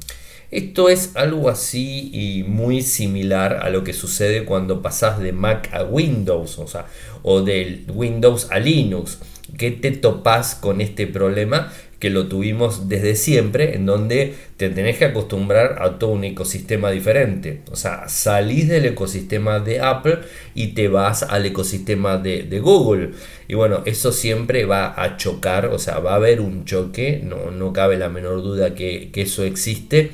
Esto 0.50 0.88
es 0.88 1.12
algo 1.14 1.48
así 1.48 2.10
y 2.12 2.42
muy 2.42 2.82
similar 2.82 3.60
a 3.62 3.70
lo 3.70 3.82
que 3.82 3.92
sucede 3.92 4.44
cuando 4.44 4.82
pasas 4.82 5.20
de 5.20 5.32
Mac 5.32 5.70
a 5.72 5.84
Windows, 5.84 6.58
o 6.58 6.66
sea, 6.66 6.86
o 7.22 7.40
de 7.40 7.84
Windows 7.94 8.48
a 8.50 8.58
Linux. 8.58 9.18
que 9.58 9.72
te 9.72 9.90
topas 9.90 10.54
con 10.54 10.80
este 10.80 11.08
problema? 11.08 11.72
Que 12.00 12.08
lo 12.08 12.28
tuvimos 12.28 12.88
desde 12.88 13.14
siempre, 13.14 13.76
en 13.76 13.84
donde 13.84 14.34
te 14.56 14.70
tenés 14.70 14.96
que 14.96 15.04
acostumbrar 15.04 15.82
a 15.82 15.98
todo 15.98 16.10
un 16.10 16.24
ecosistema 16.24 16.90
diferente. 16.90 17.60
O 17.70 17.76
sea, 17.76 18.08
salís 18.08 18.68
del 18.68 18.86
ecosistema 18.86 19.60
de 19.60 19.80
Apple 19.80 20.20
y 20.54 20.68
te 20.68 20.88
vas 20.88 21.22
al 21.22 21.44
ecosistema 21.44 22.16
de, 22.16 22.60
Google. 22.60 23.10
Y 23.48 23.54
bueno, 23.54 23.82
eso 23.84 24.12
siempre 24.12 24.64
va 24.64 24.94
a 25.00 25.18
chocar, 25.18 25.66
o 25.66 25.78
sea, 25.78 25.98
va 25.98 26.12
a 26.12 26.16
haber 26.16 26.40
un 26.40 26.64
choque, 26.64 27.20
no, 27.22 27.50
no 27.50 27.72
cabe 27.74 27.98
la 27.98 28.08
menor 28.08 28.42
duda 28.42 28.74
que, 28.74 29.10
eso 29.14 29.44
existe. 29.44 30.12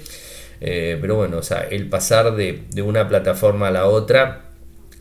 Eh, 0.61 0.99
pero 1.01 1.15
bueno, 1.15 1.39
o 1.39 1.43
sea, 1.43 1.61
el 1.71 1.89
pasar 1.89 2.35
de, 2.35 2.63
de 2.73 2.83
una 2.83 3.09
plataforma 3.09 3.69
a 3.69 3.71
la 3.71 3.87
otra, 3.87 4.51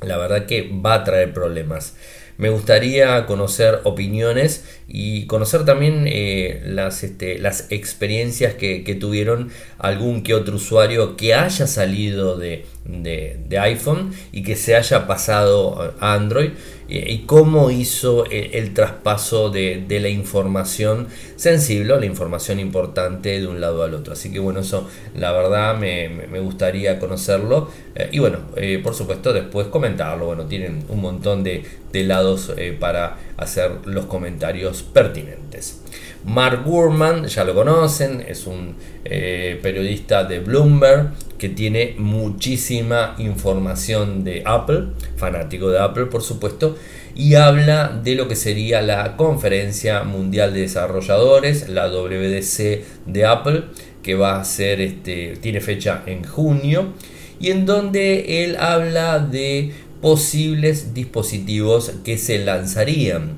la 0.02 0.18
verdad 0.18 0.46
que 0.46 0.70
va 0.72 0.94
a 0.94 1.04
traer 1.04 1.34
problemas. 1.34 1.96
Me 2.38 2.50
gustaría 2.50 3.26
conocer 3.28 3.80
opiniones 3.86 4.66
y 4.88 5.26
conocer 5.26 5.66
también 5.66 6.06
eh, 6.08 6.62
las, 6.66 7.04
este, 7.04 7.40
las 7.40 7.72
experiencias 7.72 8.54
que, 8.54 8.98
tuvieron 9.00 9.50
algún 9.80 10.22
que 10.22 10.34
otro 10.34 10.56
usuario 10.56 11.18
que 11.18 11.34
haya 11.34 11.68
salido 11.68 12.38
de, 12.38 12.66
iPhone 13.60 14.14
y 14.32 14.44
que 14.44 14.56
se 14.56 14.76
haya 14.76 15.08
pasado 15.08 15.96
a 16.00 16.14
Android 16.14 16.52
eh, 16.88 17.08
y 17.10 17.20
cómo 17.26 17.72
hizo 17.72 18.26
el, 18.30 18.74
traspaso 18.76 19.50
de, 19.50 19.84
la 19.90 20.10
información 20.10 21.08
sensible 21.36 22.00
la 22.00 22.06
información 22.06 22.60
importante 22.60 23.42
de 23.42 23.48
un 23.48 23.60
lado 23.60 23.84
al 23.84 23.96
otro. 23.96 24.14
Así 24.14 24.32
que 24.32 24.40
bueno, 24.40 24.60
eso 24.60 24.88
la 25.16 25.32
verdad 25.32 25.76
me, 25.78 26.40
gustaría 26.40 27.00
conocerlo 27.00 27.72
eh, 27.96 28.10
y 28.12 28.20
bueno, 28.20 28.40
por 28.84 28.94
supuesto 28.94 29.34
después 29.34 29.68
comentarlo. 29.68 30.28
Bueno, 30.28 30.46
tienen 30.46 30.86
un 30.90 31.02
montón 31.02 31.44
de, 31.44 31.64
de 31.92 32.04
lados 32.04 32.54
para 32.80 33.18
hacer 33.38 33.72
los 33.86 34.06
comentarios 34.06 34.84
pertinentes. 34.84 35.82
Mark 36.26 36.64
Gurman, 36.66 37.26
ya 37.28 37.44
lo 37.44 37.54
conocen, 37.54 38.24
es 38.28 38.48
un 38.48 38.76
eh, 39.04 39.60
periodista 39.62 40.24
de 40.24 40.40
Bloomberg 40.40 41.12
que 41.38 41.50
tiene 41.50 41.96
muchísima 42.00 43.16
información 43.20 44.24
de 44.24 44.42
Apple, 44.46 44.88
fanático 45.18 45.70
de 45.70 45.80
Apple 45.80 46.06
por 46.06 46.24
supuesto, 46.24 46.78
y 47.14 47.36
habla 47.36 48.00
de 48.04 48.16
lo 48.16 48.28
que 48.28 48.36
sería 48.36 48.82
la 48.82 49.16
Conferencia 49.16 50.04
Mundial 50.04 50.54
de 50.54 50.62
Desarrolladores, 50.62 51.70
la 51.70 51.88
WDC 51.88 52.84
de 53.06 53.26
Apple, 53.26 53.64
que 54.02 54.16
va 54.16 54.40
a 54.40 54.44
ser, 54.44 54.82
este, 54.82 55.38
tiene 55.42 55.62
fecha 55.62 56.04
en 56.06 56.24
junio, 56.24 56.94
y 57.40 57.52
en 57.52 57.66
donde 57.66 58.44
él 58.44 58.56
habla 58.58 59.20
de 59.20 59.74
posibles 60.06 60.94
dispositivos 60.94 61.92
que 62.04 62.20
se 62.20 62.38
lanzarían. 62.38 63.38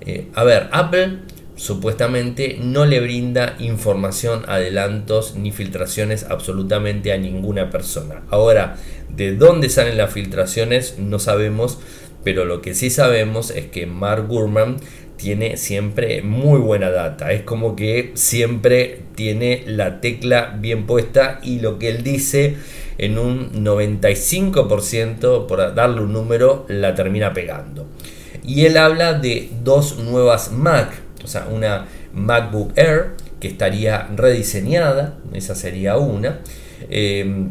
Eh, 0.00 0.28
a 0.34 0.44
ver, 0.44 0.68
Apple 0.70 1.18
supuestamente 1.56 2.56
no 2.62 2.86
le 2.86 3.00
brinda 3.00 3.56
información, 3.58 4.44
adelantos 4.46 5.34
ni 5.34 5.50
filtraciones 5.50 6.22
absolutamente 6.30 7.12
a 7.12 7.18
ninguna 7.18 7.68
persona. 7.68 8.22
Ahora, 8.30 8.76
de 9.08 9.34
dónde 9.34 9.68
salen 9.68 9.96
las 9.96 10.12
filtraciones 10.12 11.00
no 11.00 11.18
sabemos, 11.18 11.80
pero 12.22 12.44
lo 12.44 12.62
que 12.62 12.74
sí 12.74 12.90
sabemos 12.90 13.50
es 13.50 13.66
que 13.66 13.86
Mark 13.86 14.28
Gurman 14.28 14.76
tiene 15.16 15.56
siempre 15.56 16.22
muy 16.22 16.60
buena 16.60 16.90
data. 16.90 17.32
Es 17.32 17.42
como 17.42 17.74
que 17.74 18.12
siempre 18.14 19.00
tiene 19.16 19.64
la 19.66 20.00
tecla 20.00 20.56
bien 20.60 20.86
puesta 20.86 21.40
y 21.42 21.58
lo 21.58 21.80
que 21.80 21.88
él 21.88 22.04
dice 22.04 22.54
en 22.98 23.18
un 23.18 23.64
95%, 23.64 25.46
por 25.46 25.74
darle 25.74 26.02
un 26.02 26.12
número, 26.12 26.64
la 26.68 26.94
termina 26.94 27.32
pegando. 27.32 27.86
Y 28.44 28.66
él 28.66 28.76
habla 28.76 29.14
de 29.14 29.50
dos 29.62 29.98
nuevas 29.98 30.52
Mac, 30.52 30.92
o 31.22 31.26
sea, 31.26 31.46
una 31.50 31.86
MacBook 32.12 32.72
Air 32.76 33.14
que 33.40 33.48
estaría 33.48 34.08
rediseñada, 34.14 35.18
esa 35.32 35.54
sería 35.54 35.96
una. 35.96 36.40
Eh, 36.90 37.48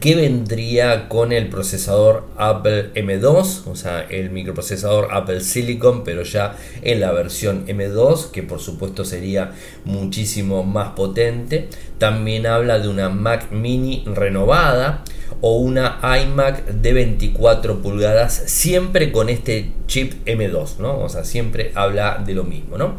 que 0.00 0.16
vendría 0.16 1.08
con 1.08 1.32
el 1.32 1.48
procesador 1.48 2.26
Apple 2.36 2.92
M2, 2.94 3.66
o 3.66 3.76
sea, 3.76 4.00
el 4.08 4.30
microprocesador 4.30 5.08
Apple 5.12 5.40
Silicon, 5.40 6.02
pero 6.02 6.22
ya 6.22 6.56
en 6.82 7.00
la 7.00 7.12
versión 7.12 7.66
M2, 7.66 8.30
que 8.30 8.42
por 8.42 8.60
supuesto 8.60 9.04
sería 9.04 9.52
muchísimo 9.84 10.64
más 10.64 10.90
potente. 10.90 11.68
También 11.98 12.46
habla 12.46 12.78
de 12.78 12.88
una 12.88 13.08
Mac 13.08 13.52
mini 13.52 14.04
renovada 14.06 15.04
o 15.40 15.58
una 15.58 16.00
iMac 16.02 16.66
de 16.66 16.92
24 16.92 17.82
pulgadas, 17.82 18.34
siempre 18.46 19.12
con 19.12 19.28
este 19.28 19.72
chip 19.86 20.26
M2, 20.26 20.78
¿no? 20.78 20.98
O 20.98 21.08
sea, 21.08 21.24
siempre 21.24 21.72
habla 21.74 22.22
de 22.24 22.34
lo 22.34 22.44
mismo, 22.44 22.76
¿no? 22.78 22.98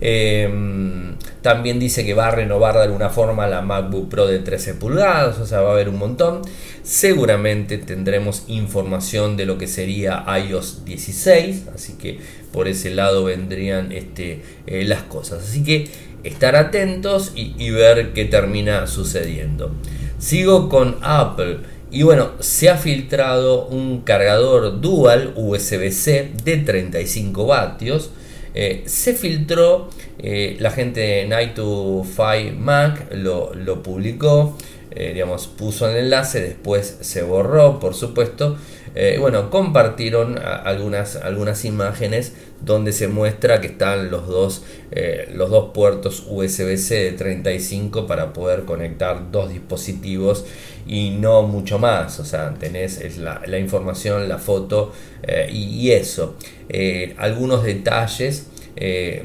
Em, 0.00 1.14
también 1.42 1.78
dice 1.78 2.04
que 2.04 2.14
va 2.14 2.28
a 2.28 2.30
renovar 2.30 2.74
de 2.74 2.82
alguna 2.82 3.08
forma 3.08 3.46
la 3.46 3.62
MacBook 3.62 4.08
Pro 4.08 4.26
de 4.26 4.40
13 4.40 4.74
pulgadas, 4.74 5.38
o 5.38 5.46
sea, 5.46 5.60
va 5.60 5.70
a 5.70 5.72
haber 5.72 5.88
un 5.88 5.98
montón. 5.98 6.42
Seguramente 6.82 7.78
tendremos 7.78 8.44
información 8.48 9.36
de 9.36 9.46
lo 9.46 9.58
que 9.58 9.66
sería 9.66 10.24
iOS 10.38 10.84
16, 10.84 11.68
así 11.74 11.94
que 11.94 12.18
por 12.52 12.68
ese 12.68 12.90
lado 12.90 13.24
vendrían 13.24 13.92
este, 13.92 14.42
eh, 14.66 14.84
las 14.84 15.02
cosas. 15.02 15.44
Así 15.44 15.62
que 15.62 15.88
estar 16.24 16.56
atentos 16.56 17.32
y, 17.34 17.54
y 17.58 17.70
ver 17.70 18.12
qué 18.12 18.24
termina 18.24 18.86
sucediendo. 18.86 19.72
Sigo 20.18 20.68
con 20.68 20.96
Apple. 21.02 21.58
Y 21.90 22.02
bueno, 22.02 22.32
se 22.40 22.68
ha 22.68 22.76
filtrado 22.76 23.66
un 23.66 24.00
cargador 24.00 24.80
dual 24.80 25.32
USB-C 25.36 26.32
de 26.44 26.56
35 26.58 27.46
vatios 27.46 28.10
eh, 28.58 28.84
se 28.86 29.12
filtró, 29.12 29.90
eh, 30.18 30.56
la 30.60 30.70
gente 30.70 31.00
de 31.00 31.26
Night 31.26 31.54
to 31.56 32.06
5 32.06 32.56
Mac 32.58 33.06
lo, 33.12 33.82
publicó, 33.82 34.56
eh, 34.92 35.12
digamos, 35.12 35.46
puso 35.46 35.86
el 35.90 35.98
enlace, 35.98 36.40
después 36.40 36.96
se 37.02 37.22
borró, 37.22 37.78
por 37.78 37.94
supuesto. 37.94 38.56
bueno, 39.20 39.50
compartieron 39.50 40.38
algunas, 40.38 41.16
algunas 41.16 41.66
imágenes 41.66 42.32
donde 42.62 42.92
se 42.92 43.08
muestra 43.08 43.60
que 43.60 43.66
están 43.66 44.10
los 44.10 44.26
dos, 44.26 44.64
los 45.34 45.50
dos 45.50 45.72
puertos 45.74 46.24
USB-C 46.26 46.94
de 46.94 47.12
35 47.12 48.06
para 48.06 48.32
poder 48.32 48.64
conectar 48.64 49.30
dos 49.30 49.50
dispositivos 49.50 50.46
y 50.86 51.10
no 51.10 51.42
mucho 51.42 51.78
más. 51.78 52.20
O 52.20 52.24
sea, 52.24 52.54
tenés 52.54 53.18
la, 53.18 53.58
información, 53.58 54.28
la 54.28 54.38
foto 54.38 54.92
y, 55.52 55.90
eso. 55.90 56.36
algunos 57.18 57.64
detalles 57.64 58.46
eh, 58.76 59.24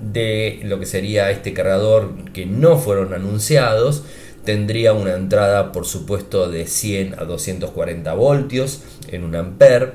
de 0.00 0.60
lo 0.62 0.78
que 0.78 0.86
sería 0.86 1.30
este 1.30 1.52
cargador 1.52 2.12
que 2.32 2.46
no 2.46 2.78
fueron 2.78 3.14
anunciados. 3.14 4.04
Tendría 4.44 4.92
una 4.92 5.14
entrada, 5.14 5.72
por 5.72 5.86
supuesto, 5.86 6.50
de 6.50 6.66
100 6.66 7.14
a 7.18 7.24
240 7.24 8.14
voltios 8.14 8.82
en 9.08 9.24
un 9.24 9.36
ampere. 9.36 9.92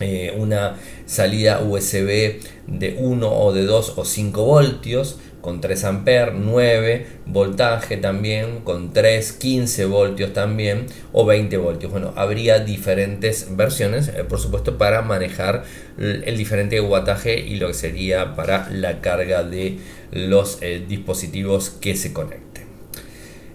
Eh, 0.00 0.34
una 0.36 0.76
salida 1.06 1.62
USB 1.62 2.40
de 2.66 2.96
1 2.98 3.32
o 3.32 3.52
de 3.52 3.64
2 3.64 3.94
o 3.96 4.04
5 4.04 4.44
voltios 4.44 5.18
con 5.44 5.60
3 5.60 5.84
amperes, 5.84 6.34
9 6.38 7.06
voltaje 7.26 7.98
también, 7.98 8.60
con 8.60 8.94
3, 8.94 9.32
15 9.32 9.84
voltios 9.84 10.32
también 10.32 10.86
o 11.12 11.26
20 11.26 11.58
voltios. 11.58 11.92
Bueno, 11.92 12.14
habría 12.16 12.60
diferentes 12.60 13.54
versiones, 13.54 14.08
eh, 14.08 14.24
por 14.24 14.38
supuesto, 14.38 14.78
para 14.78 15.02
manejar 15.02 15.64
el, 15.98 16.38
diferente 16.38 16.80
wattaje 16.80 17.38
y 17.38 17.56
lo 17.56 17.66
que 17.66 17.74
sería 17.74 18.34
para 18.34 18.70
la 18.70 19.02
carga 19.02 19.44
de 19.44 19.76
los 20.12 20.62
eh, 20.62 20.82
dispositivos 20.88 21.68
que 21.68 21.94
se 21.94 22.14
conecten. 22.14 22.64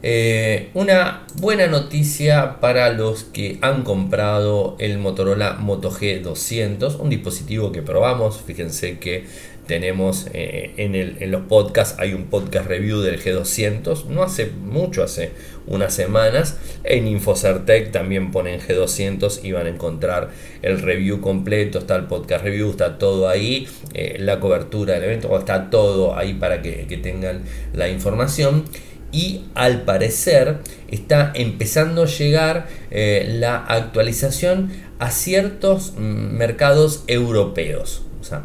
Eh, 0.01 0.69
una 0.75 1.25
buena 1.35 1.67
noticia 1.67 2.61
para 2.61 2.89
los 2.93 3.25
que 3.25 3.57
han 3.61 3.83
comprado 3.83 4.77
el 4.79 4.97
Motorola 4.97 5.55
Moto 5.55 5.91
G200, 5.91 6.99
un 6.99 7.09
dispositivo 7.09 7.73
que 7.73 7.81
probamos, 7.81 8.39
fíjense 8.41 8.97
que 8.99 9.25
tenemos 9.69 10.25
eh, 10.33 10.73
en, 10.77 11.29
los 11.31 11.43
podcasts, 11.43 11.99
hay 11.99 12.13
un 12.13 12.23
podcast 12.23 12.67
review 12.67 13.01
del 13.01 13.21
G200, 13.21 14.05
no 14.05 14.23
hace 14.23 14.47
mucho, 14.47 15.03
hace 15.03 15.29
unas 15.67 15.93
semanas. 15.93 16.57
En 16.83 17.07
Infocertec 17.07 17.91
también 17.91 18.31
ponen 18.31 18.59
G200 18.59 19.41
y 19.43 19.51
van 19.51 19.67
a 19.67 19.69
encontrar 19.69 20.31
el 20.63 20.81
review 20.81 21.21
completo, 21.21 21.77
está 21.77 21.95
el 21.97 22.05
podcast 22.05 22.43
review, 22.43 22.71
está 22.71 22.97
todo 22.97 23.29
ahí, 23.29 23.67
eh, 23.93 24.17
la 24.19 24.39
cobertura 24.39 24.95
del 24.95 25.03
evento, 25.03 25.37
está 25.37 25.69
todo 25.69 26.17
ahí 26.17 26.33
para 26.33 26.63
que, 26.63 26.87
tengan 27.03 27.43
la 27.73 27.89
información 27.89 28.65
y 29.11 29.45
al 29.53 29.83
parecer 29.83 30.57
está 30.87 31.31
empezando 31.35 32.03
a 32.03 32.05
llegar 32.07 32.67
eh, 32.89 33.35
la 33.37 33.57
actualización 33.57 34.71
a 34.97 35.11
ciertos 35.11 35.93
mm, 35.95 35.99
mercados 35.99 37.03
europeos. 37.05 38.01
O 38.19 38.23
sea, 38.23 38.43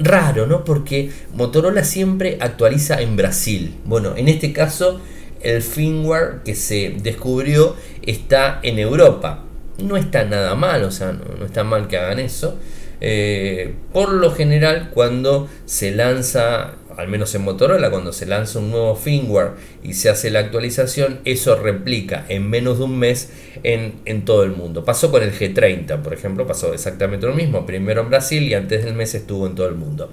raro, 0.00 0.46
¿no? 0.46 0.64
Porque 0.64 1.10
Motorola 1.34 1.84
siempre 1.84 2.38
actualiza 2.40 3.00
en 3.00 3.16
Brasil. 3.16 3.76
Bueno, 3.84 4.14
en 4.16 4.28
este 4.28 4.52
caso 4.52 5.00
el 5.42 5.62
firmware 5.62 6.40
que 6.44 6.54
se 6.54 6.96
descubrió 7.02 7.76
está 8.02 8.60
en 8.62 8.78
Europa. 8.78 9.44
No 9.78 9.96
está 9.96 10.24
nada 10.24 10.54
mal, 10.54 10.84
o 10.84 10.90
sea, 10.90 11.12
no, 11.12 11.44
está 11.44 11.64
mal 11.64 11.88
que 11.88 11.96
hagan 11.96 12.18
eso. 12.18 12.58
Eh, 13.00 13.74
por 13.92 14.12
lo 14.12 14.32
general, 14.32 14.90
cuando 14.92 15.48
se 15.64 15.92
lanza, 15.92 16.74
al 16.96 17.08
menos 17.08 17.34
en 17.34 17.42
Motorola, 17.42 17.90
cuando 17.90 18.12
se 18.12 18.26
lanza 18.26 18.58
un 18.58 18.70
nuevo 18.70 18.96
firmware 18.96 19.52
y 19.82 19.94
se 19.94 20.08
hace 20.08 20.30
la 20.30 20.40
actualización, 20.40 21.20
eso 21.24 21.56
replica 21.56 22.24
en 22.28 22.48
menos 22.48 22.78
de 22.78 22.84
un 22.84 22.98
mes 22.98 23.30
en, 23.62 23.94
en, 24.04 24.24
todo 24.24 24.44
el 24.44 24.52
mundo. 24.52 24.84
Pasó 24.84 25.10
con 25.10 25.22
el 25.22 25.32
G30, 25.32 26.02
por 26.02 26.12
ejemplo, 26.12 26.46
pasó 26.46 26.72
exactamente 26.74 27.26
lo 27.26 27.34
mismo. 27.34 27.66
Primero 27.66 28.02
en 28.02 28.10
Brasil 28.10 28.42
y 28.44 28.54
antes 28.54 28.84
del 28.84 28.94
mes 28.94 29.14
estuvo 29.14 29.46
en 29.46 29.54
todo 29.54 29.68
el 29.68 29.74
mundo. 29.74 30.10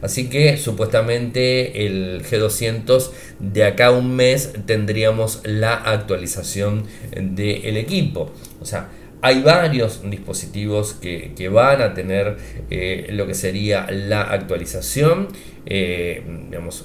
Así 0.00 0.28
que 0.28 0.56
supuestamente 0.56 1.86
el 1.86 2.22
G200 2.24 3.10
de 3.40 3.64
acá 3.64 3.86
a 3.86 3.90
un 3.90 4.14
mes 4.14 4.52
tendríamos 4.66 5.40
la 5.44 5.74
actualización 5.74 6.84
del 7.10 7.76
equipo. 7.76 8.30
O 8.60 8.64
sea, 8.64 8.90
hay 9.20 9.42
varios 9.42 10.00
dispositivos 10.08 10.94
que, 10.94 11.48
van 11.48 11.82
a 11.82 11.94
tener 11.94 12.36
eh, 12.70 13.08
lo 13.10 13.26
que 13.26 13.34
sería 13.34 13.86
la 13.90 14.22
actualización. 14.22 15.28
Eh, 15.66 16.22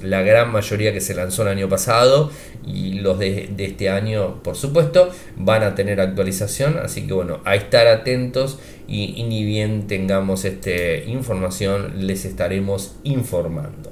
la 0.02 0.24
gran 0.24 0.52
mayoría 0.52 0.92
que 0.92 1.00
se 1.00 1.14
lanzó 1.14 1.44
el 1.44 1.50
año 1.50 1.70
pasado 1.70 2.32
y 2.66 2.96
los 2.96 3.20
de, 3.20 3.50
este 3.58 3.90
año, 3.90 4.42
por 4.44 4.56
supuesto, 4.56 5.10
van 5.38 5.64
a 5.64 5.76
tener 5.76 6.02
actualización. 6.02 6.80
Así 6.80 7.06
que 7.06 7.14
bueno, 7.14 7.40
a 7.46 7.56
estar 7.56 7.88
atentos 7.88 8.60
y, 8.88 9.24
ni 9.24 9.44
bien 9.46 9.88
tengamos 9.88 10.44
este, 10.44 11.06
información, 11.06 12.08
les 12.08 12.26
estaremos 12.26 12.96
informando. 13.04 13.92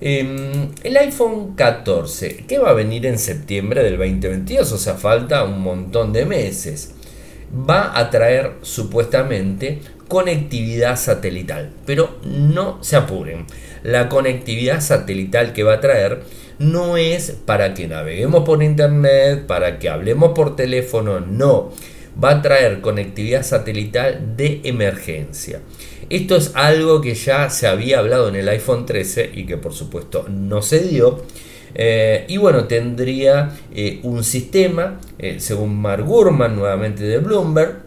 Em, 0.00 0.72
el 0.82 0.96
iPhone 0.96 1.54
14, 1.54 2.44
que 2.48 2.58
va 2.58 2.70
a 2.70 2.74
venir 2.74 3.06
en 3.06 3.20
septiembre 3.20 3.84
del 3.84 3.98
2022, 3.98 4.72
o 4.72 4.78
sea, 4.78 4.94
falta 4.94 5.44
un 5.44 5.60
montón 5.60 6.12
de 6.12 6.26
meses 6.26 6.94
va 7.52 7.98
a 7.98 8.10
traer 8.10 8.54
supuestamente 8.62 9.80
conectividad 10.08 10.96
satelital. 10.96 11.70
Pero 11.86 12.18
no 12.24 12.82
se 12.82 12.96
apuren. 12.96 13.46
La 13.82 14.08
conectividad 14.08 14.80
satelital 14.80 15.52
que 15.52 15.62
va 15.62 15.74
a 15.74 15.80
traer 15.80 16.22
no 16.58 16.96
es 16.96 17.32
para 17.44 17.74
que 17.74 17.88
naveguemos 17.88 18.44
por 18.44 18.62
internet, 18.62 19.46
para 19.46 19.78
que 19.78 19.88
hablemos 19.88 20.32
por 20.32 20.54
teléfono, 20.54 21.20
no. 21.20 21.72
Va 22.22 22.30
a 22.30 22.42
traer 22.42 22.80
conectividad 22.80 23.42
satelital 23.42 24.36
de 24.36 24.60
emergencia. 24.64 25.60
Esto 26.10 26.36
es 26.36 26.52
algo 26.54 27.00
que 27.00 27.14
ya 27.14 27.48
se 27.48 27.66
había 27.66 27.98
hablado 27.98 28.28
en 28.28 28.36
el 28.36 28.48
iPhone 28.50 28.84
13 28.84 29.30
y 29.34 29.46
que 29.46 29.56
por 29.56 29.72
supuesto 29.72 30.26
no 30.28 30.60
se 30.60 30.80
dio 30.80 31.22
eh, 31.74 32.24
y 32.28 32.36
bueno, 32.36 32.64
tendría 32.64 33.50
eh, 33.74 34.00
un 34.02 34.24
sistema, 34.24 35.00
eh, 35.18 35.36
según 35.38 35.76
Mark 35.76 36.04
Gurman, 36.04 36.56
nuevamente 36.56 37.04
de 37.04 37.18
Bloomberg, 37.18 37.82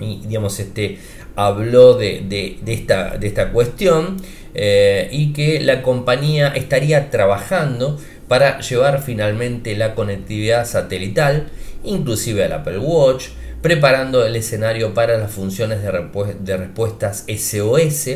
y 0.00 0.20
digamos, 0.26 0.58
este 0.60 0.98
habló 1.34 1.94
de, 1.94 2.58
esta, 2.66 3.16
de 3.16 3.26
esta 3.26 3.50
cuestión 3.52 4.16
y 4.54 5.32
que 5.32 5.60
la 5.60 5.82
compañía 5.82 6.48
estaría 6.48 7.10
trabajando 7.10 7.96
para 8.26 8.58
llevar 8.60 9.02
finalmente 9.02 9.76
la 9.76 9.94
conectividad 9.94 10.66
satelital, 10.66 11.46
inclusive 11.84 12.44
al 12.44 12.52
Apple 12.52 12.78
Watch, 12.78 13.28
preparando 13.62 14.26
el 14.26 14.34
escenario 14.34 14.94
para 14.94 15.16
las 15.16 15.30
funciones 15.30 15.80
de, 15.80 16.34
de 16.40 16.56
respuestas 16.56 17.24
SOS 17.28 18.08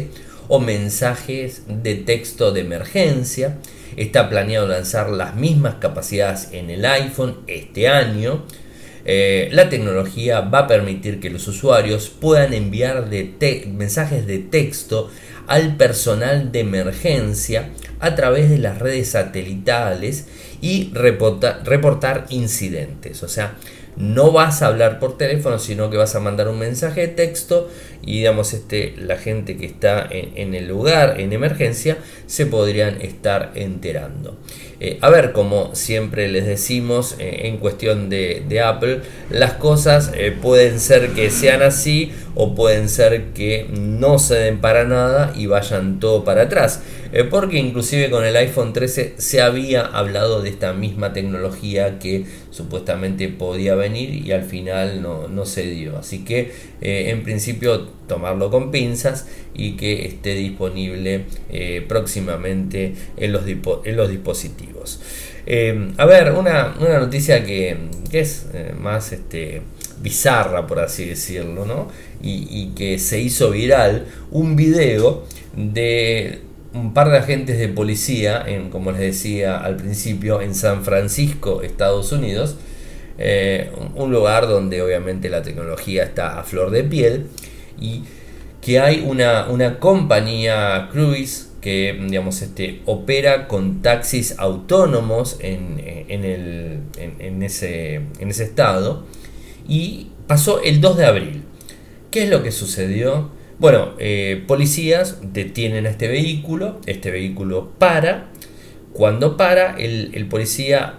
o 0.49 0.59
mensajes 0.59 1.63
de 1.69 1.95
texto 1.95 2.51
de 2.51 2.63
emergencia, 2.63 3.57
Está 3.97 4.29
planeado 4.29 4.67
lanzar 4.67 5.11
las 5.11 5.35
mismas 5.35 5.77
capacidades 5.77 6.49
en 6.53 6.71
el 6.71 6.85
iPhone 6.85 7.39
este 7.47 7.89
año. 7.89 8.45
Eh, 9.05 9.49
la 9.53 9.69
tecnología 9.69 10.41
va 10.41 10.61
a 10.61 10.67
permitir 10.67 11.19
que 11.19 11.31
los 11.31 11.49
usuarios 11.49 12.09
puedan 12.09 12.55
enviar 12.55 13.09
mensajes 13.67 14.27
de 14.27 14.39
texto 14.39 15.11
al 15.49 15.77
personal 15.77 16.53
de 16.53 16.61
emergencia 16.61 17.71
a 17.99 18.15
través 18.15 18.49
de 18.49 18.59
las 18.59 18.79
redes 18.79 19.11
satelitales 19.11 20.29
y 20.61 20.93
reportar 20.95 22.27
incidentes. 22.31 23.23
O 23.23 23.29
sea, 23.29 23.57
no 23.97 24.33
vas 24.33 24.63
a 24.63 24.69
hablar 24.69 24.99
por 24.99 25.19
teléfono, 25.19 25.59
sino 25.59 25.91
que 25.91 25.97
vas 25.97 26.15
a 26.15 26.21
mandar 26.21 26.49
un 26.49 26.59
mensaje 26.59 27.03
de 27.03 27.09
texto 27.09 27.69
y 28.03 28.19
digamos 28.19 28.53
este, 28.55 28.95
la 28.97 29.17
gente 29.17 29.57
que 29.57 29.67
está 29.67 30.07
en, 30.11 30.55
el 30.55 30.67
lugar 30.67 31.21
en 31.21 31.33
emergencia 31.33 31.99
se 32.27 32.47
podrían 32.47 33.01
estar 33.03 33.53
enterando. 33.55 34.37
Eh, 34.85 34.99
a 35.01 35.11
ver, 35.11 35.31
como 35.31 35.77
siempre 35.77 36.29
les 36.29 36.45
decimos 36.45 37.15
eh, 37.21 37.43
en 37.45 37.59
cuestión 37.59 38.11
de, 38.11 38.61
Apple, 38.65 39.03
las 39.31 39.53
cosas 39.53 40.11
eh, 40.17 40.33
pueden 40.33 40.81
ser 40.81 41.11
que 41.11 41.31
sean 41.31 41.63
así 41.63 42.11
o 42.35 42.57
pueden 42.57 42.89
ser 42.89 43.27
que 43.27 43.69
no 43.71 44.19
se 44.19 44.35
den 44.35 44.61
para 44.61 44.83
nada 44.83 45.33
y 45.37 45.47
vayan 45.47 46.01
todo 46.01 46.25
para 46.25 46.43
atrás. 46.43 46.83
porque 47.31 47.59
inclusive 47.59 48.11
con 48.11 48.25
el 48.25 48.35
iPhone 48.35 48.73
13 48.73 49.15
se 49.19 49.41
había 49.41 49.83
hablado 49.83 50.43
de 50.43 50.49
esta 50.49 50.73
misma 50.73 51.13
tecnología 51.13 52.01
que 52.01 52.25
supuestamente 52.51 53.29
podía 53.29 53.77
venir 53.77 54.27
y 54.27 54.33
al 54.33 54.43
final 54.43 55.01
no, 55.01 55.29
no 55.29 55.47
se 55.47 55.63
dio. 55.63 55.99
Así 55.99 56.25
que 56.25 56.51
en 56.81 57.23
principio 57.23 57.87
tomarlo 58.07 58.51
con 58.51 58.71
pinzas 58.71 59.27
y 59.55 59.73
que 59.73 60.07
esté 60.07 60.35
disponible 60.35 61.25
eh, 61.51 61.85
próximamente 61.87 62.95
en 63.17 63.33
los, 63.33 63.47
dispositivos. 63.47 65.01
Eh, 65.47 65.93
a 65.97 66.07
ver, 66.07 66.33
una, 66.33 66.75
noticia 66.79 67.45
que, 67.45 67.77
es 68.13 68.47
eh, 68.53 68.75
más 68.79 69.13
este, 69.13 69.63
bizarra, 70.01 70.67
por 70.67 70.81
así 70.81 71.07
decirlo, 71.07 71.65
¿no? 71.65 71.89
y, 72.23 72.73
que 72.77 72.99
se 72.99 73.21
hizo 73.21 73.51
viral 73.51 74.07
un 74.31 74.57
video 74.57 75.25
de 75.57 76.41
un 76.75 76.95
par 76.95 77.11
de 77.11 77.19
agentes 77.19 77.59
de 77.59 77.69
policía, 77.69 78.43
en, 78.47 78.71
como 78.71 78.93
les 78.93 79.01
decía 79.01 79.59
al 79.59 79.77
principio, 79.77 80.41
en 80.41 80.55
San 80.55 80.85
Francisco, 80.85 81.63
Estados 81.63 82.13
Unidos, 82.13 82.57
un 83.95 84.11
lugar 84.11 84.49
donde 84.49 84.83
obviamente 84.83 85.29
la 85.29 85.43
tecnología 85.43 86.05
está 86.05 86.41
a 86.41 86.45
flor 86.45 86.71
de 86.71 86.83
piel, 86.83 87.27
y 87.81 88.03
que 88.61 88.81
hay 88.81 89.05
una, 89.07 89.79
compañía 89.79 90.89
cruise 90.93 91.51
que 91.61 91.99
digamos, 92.09 92.43
este, 92.43 92.81
opera 92.87 93.47
con 93.49 93.83
taxis 93.83 94.39
autónomos 94.39 95.37
en, 95.41 95.79
el, 95.81 96.81
en, 96.97 97.43
ese, 97.43 98.03
en 98.19 98.31
ese 98.31 98.45
estado 98.45 99.05
y 99.69 100.09
pasó 100.27 100.63
el 100.63 100.81
2 100.81 100.97
de 100.97 101.05
abril. 101.05 101.43
¿Qué 102.11 102.25
es 102.25 102.31
lo 102.31 102.43
que 102.43 102.51
sucedió? 102.51 103.31
Bueno, 103.59 103.91
eh, 103.99 104.43
policías 104.47 105.19
detienen 105.33 105.87
a 105.87 105.91
este 105.91 106.09
vehículo, 106.09 106.81
este 106.87 107.11
vehículo 107.11 107.71
para, 107.79 108.31
cuando 108.93 109.37
para, 109.37 109.77
el, 109.79 110.27
policía 110.29 110.95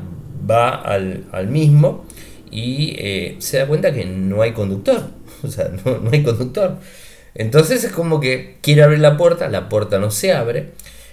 va 0.49 0.69
al, 0.69 1.47
mismo 1.49 2.05
y 2.51 2.95
eh, 2.97 3.35
se 3.39 3.57
da 3.57 3.67
cuenta 3.67 3.93
que 3.93 4.05
no 4.05 4.41
hay 4.41 4.53
conductor 4.53 5.22
o 5.47 5.51
sea, 5.51 5.69
no, 5.85 6.09
hay 6.11 6.23
conductor. 6.23 6.77
Entonces 7.35 7.83
es 7.83 7.91
como 7.91 8.19
que 8.19 8.57
quiere 8.61 8.83
abrir 8.83 8.99
la 8.99 9.17
puerta, 9.17 9.49
la 9.49 9.69
puerta 9.69 9.99
no 9.99 10.11
se 10.11 10.33
abre. 10.33 10.69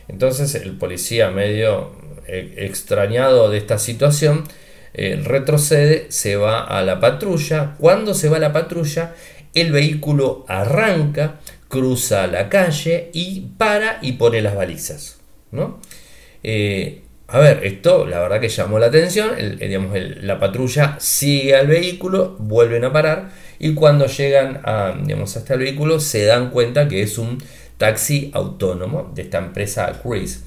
Entonces 0.08 0.54
el 0.54 0.76
policía 0.76 1.30
medio 1.30 1.92
eh, 2.26 2.54
extrañado 2.58 3.50
de 3.50 3.58
esta 3.58 3.78
situación 3.78 4.44
eh, 4.92 5.20
retrocede, 5.24 6.06
se 6.10 6.36
va 6.36 6.62
a 6.64 6.82
la 6.82 7.00
patrulla. 7.00 7.76
Cuando 7.78 8.14
se 8.14 8.28
va 8.28 8.36
a 8.36 8.40
la 8.40 8.52
patrulla, 8.52 9.14
el 9.54 9.72
vehículo 9.72 10.44
arranca, 10.48 11.40
cruza 11.68 12.26
la 12.26 12.48
calle 12.48 13.10
y 13.12 13.40
para 13.56 13.98
y 14.02 14.12
pone 14.12 14.42
las 14.42 14.56
balizas. 14.56 15.18
¿no? 15.52 15.80
Eh, 16.42 17.02
a 17.28 17.38
ver, 17.38 17.64
esto 17.64 18.06
la 18.06 18.18
verdad 18.20 18.40
que 18.40 18.48
llamó 18.48 18.78
la 18.78 18.86
atención. 18.86 19.30
digamos, 19.58 19.96
la 20.22 20.38
patrulla 20.38 20.96
sigue 20.98 21.54
al 21.54 21.68
vehículo, 21.68 22.36
vuelven 22.38 22.84
a 22.84 22.92
parar 22.92 23.30
y 23.60 23.74
cuando 23.74 24.06
llegan 24.06 24.62
a, 24.64 24.94
digamos, 25.00 25.36
hasta 25.36 25.54
el 25.54 25.60
vehículo 25.60 26.00
se 26.00 26.24
dan 26.24 26.50
cuenta 26.50 26.88
que 26.88 27.02
es 27.02 27.18
un 27.18 27.38
taxi 27.76 28.30
autónomo 28.34 29.12
de 29.14 29.22
esta 29.22 29.38
empresa 29.38 30.00
Cruise 30.02 30.44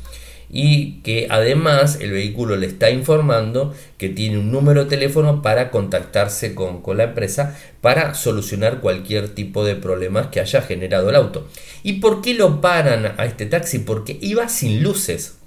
y 0.50 1.02
que 1.02 1.28
además 1.30 2.00
el 2.02 2.12
vehículo 2.12 2.56
le 2.58 2.68
está 2.68 2.90
informando 2.90 3.74
que 3.98 4.10
tiene 4.10 4.40
un 4.40 4.52
número 4.52 4.84
de 4.84 4.90
teléfono 4.90 5.42
para 5.42 5.70
contactarse 5.72 6.54
con, 6.56 6.82
con, 6.82 6.98
la 6.98 7.06
empresa 7.06 7.58
para 7.82 8.16
solucionar 8.16 8.80
cualquier 8.80 9.30
tipo 9.30 9.64
de 9.64 9.76
problemas 9.76 10.28
que 10.28 10.40
haya 10.40 10.62
generado 10.62 11.10
el 11.10 11.16
auto. 11.16 11.48
¿Y 11.84 11.94
por 11.94 12.22
qué 12.22 12.34
lo 12.34 12.62
paran 12.62 13.14
a 13.18 13.26
este 13.26 13.46
taxi? 13.46 13.80
Porque 13.80 14.18
iba 14.22 14.50
sin 14.50 14.84
luces. 14.84 15.38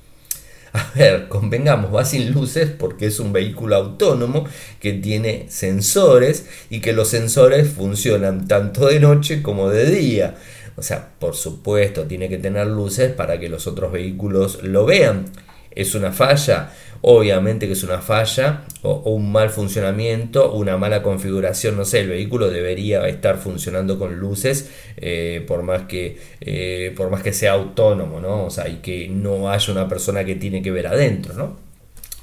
A 0.77 0.93
ver, 0.95 1.29
convengamos, 1.29 1.95
va 1.95 2.05
sin 2.05 2.33
luces 2.33 2.69
porque 2.69 3.07
es 3.07 3.19
un 3.19 3.33
vehículo 3.33 3.77
autónomo 3.77 4.45
que 4.79 4.93
tiene 4.93 5.47
sensores 5.49 6.47
y 6.69 6.81
que 6.81 6.93
los 6.93 7.09
sensores 7.09 7.71
funcionan 7.71 8.47
tanto 8.47 8.87
de 8.87 9.01
noche 9.01 9.41
como 9.41 9.71
de 9.71 9.87
día. 9.91 10.35
O 10.77 10.83
sea, 10.83 11.13
por 11.19 11.35
supuesto, 11.35 12.05
tiene 12.05 12.29
que 12.29 12.37
tener 12.37 12.67
luces 12.67 13.11
para 13.11 13.41
que 13.41 13.49
los 13.49 13.67
otros 13.67 13.91
vehículos 13.91 14.63
lo 14.63 14.85
vean. 14.85 15.25
¿Es 15.71 15.95
una 15.95 16.13
falla? 16.13 16.71
Obviamente 17.09 17.69
que 17.69 17.75
es 17.75 17.85
una 17.85 18.01
falla 18.01 18.65
o, 18.83 19.13
un 19.13 19.31
mal 19.31 19.51
funcionamiento, 19.51 20.53
una 20.53 20.77
mala 20.77 21.05
configuración, 21.05 21.77
no 21.77 21.85
sé, 21.85 22.01
el 22.01 22.09
vehículo 22.09 22.51
debería 22.51 23.07
estar 23.07 23.39
funcionando 23.39 23.97
con 23.97 24.19
luces 24.19 24.73
eh, 24.97 25.45
por, 25.47 25.63
más 25.63 25.83
que, 25.83 26.19
eh, 26.41 26.93
por 26.97 27.09
más 27.09 27.23
que 27.23 27.33
sea 27.33 27.53
autónomo, 27.53 28.19
¿no? 28.19 28.47
O 28.47 28.51
sea, 28.51 28.69
y 28.69 28.79
que 28.79 29.09
no 29.09 29.49
haya 29.49 29.73
una 29.73 29.89
persona 29.89 30.25
que 30.25 30.35
tiene 30.35 30.63
que 30.63 30.73
ver 30.73 30.89
adentro, 30.89 31.35
¿no? 31.35 31.66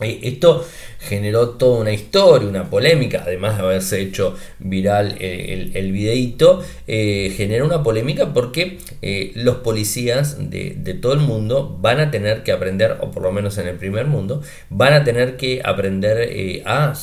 Esto 0.04 0.66
generó 1.00 1.50
toda 1.50 1.82
una 1.82 1.92
historia, 1.92 2.48
una 2.48 2.70
polémica, 2.70 3.24
además 3.26 3.58
de 3.58 3.64
haberse 3.64 4.02
hecho 4.02 4.36
viral 4.60 5.18
el, 5.20 5.76
el, 5.76 5.92
videíto, 5.92 6.64
eh, 6.88 7.34
genera 7.36 7.66
una 7.66 7.84
polémica 7.84 8.34
porque 8.34 8.80
eh, 9.02 9.32
los 9.36 9.58
policías 9.58 10.50
de, 10.50 10.72
todo 11.02 11.14
el 11.14 11.20
mundo 11.20 11.78
van 11.82 12.00
a 12.00 12.12
tener 12.12 12.44
que 12.44 12.52
aprender, 12.52 12.98
o 13.02 13.12
por 13.12 13.24
lo 13.24 13.32
menos 13.32 13.58
en 13.58 13.68
el 13.68 13.76
primer 13.76 14.08
mundo, 14.08 14.42
van 14.70 14.94
a 14.94 15.04
tener 15.04 15.38
que 15.38 15.62
aprender 15.64 16.18
eh, 16.22 16.64
a 16.66 16.94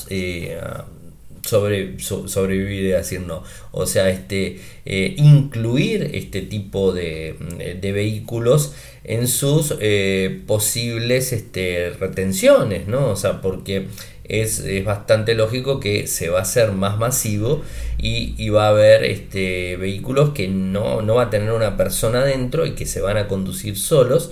sobre, 1.51 1.99
sobrevivir 2.01 2.85
y 2.85 2.89
decir 2.89 3.21
no. 3.21 3.43
O 3.73 3.87
sea, 3.87 4.09
este, 4.09 4.61
eh, 4.87 5.15
incluir 5.19 6.11
este 6.15 6.43
tipo 6.43 6.93
de, 6.93 7.35
vehículos 7.83 8.75
en 9.05 9.27
sus 9.27 9.75
eh, 9.81 10.43
posibles 10.47 11.33
este, 11.33 11.91
retenciones, 11.91 12.87
¿no? 12.87 13.09
O 13.09 13.17
sea, 13.17 13.41
porque 13.41 13.87
es, 14.25 14.65
bastante 14.85 15.35
lógico 15.35 15.81
que 15.81 16.07
se 16.07 16.29
va 16.29 16.39
a 16.39 16.43
hacer 16.43 16.71
más 16.73 16.99
masivo 16.99 17.63
y, 17.99 18.49
va 18.51 18.67
a 18.67 18.69
haber 18.69 19.05
este, 19.05 19.77
vehículos 19.77 20.31
que 20.31 20.47
no, 20.47 21.03
no 21.03 21.17
va 21.17 21.25
a 21.25 21.31
tener 21.31 21.51
una 21.51 21.77
persona 21.77 22.25
dentro 22.25 22.65
y 22.65 22.73
que 22.73 22.87
se 22.87 23.01
van 23.01 23.17
a 23.17 23.27
conducir 23.27 23.77
solos 23.77 24.31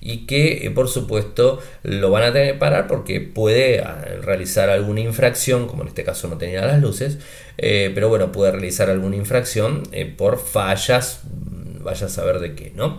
y 0.00 0.26
que 0.26 0.66
eh, 0.66 0.70
por 0.70 0.88
supuesto 0.88 1.60
lo 1.82 2.10
van 2.10 2.22
a 2.24 2.32
tener 2.32 2.52
que 2.52 2.58
parar 2.58 2.86
porque 2.86 3.20
puede 3.20 3.80
ah, 3.80 4.04
realizar 4.22 4.70
alguna 4.70 5.00
infracción, 5.00 5.66
como 5.66 5.82
en 5.82 5.88
este 5.88 6.04
caso 6.04 6.28
no 6.28 6.38
tenía 6.38 6.64
las 6.64 6.80
luces, 6.80 7.18
eh, 7.56 7.90
pero 7.94 8.08
bueno, 8.08 8.30
puede 8.32 8.52
realizar 8.52 8.90
alguna 8.90 9.16
infracción 9.16 9.82
eh, 9.92 10.06
por 10.06 10.38
fallas, 10.38 11.22
mm, 11.24 11.82
vaya 11.82 12.06
a 12.06 12.10
saber 12.10 12.38
de 12.38 12.54
qué, 12.54 12.72
¿no? 12.74 12.98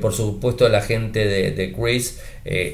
por 0.00 0.14
supuesto 0.14 0.66
la 0.70 0.80
gente 0.80 1.26
de, 1.26 1.50
de 1.50 1.74
Chris 1.74 2.22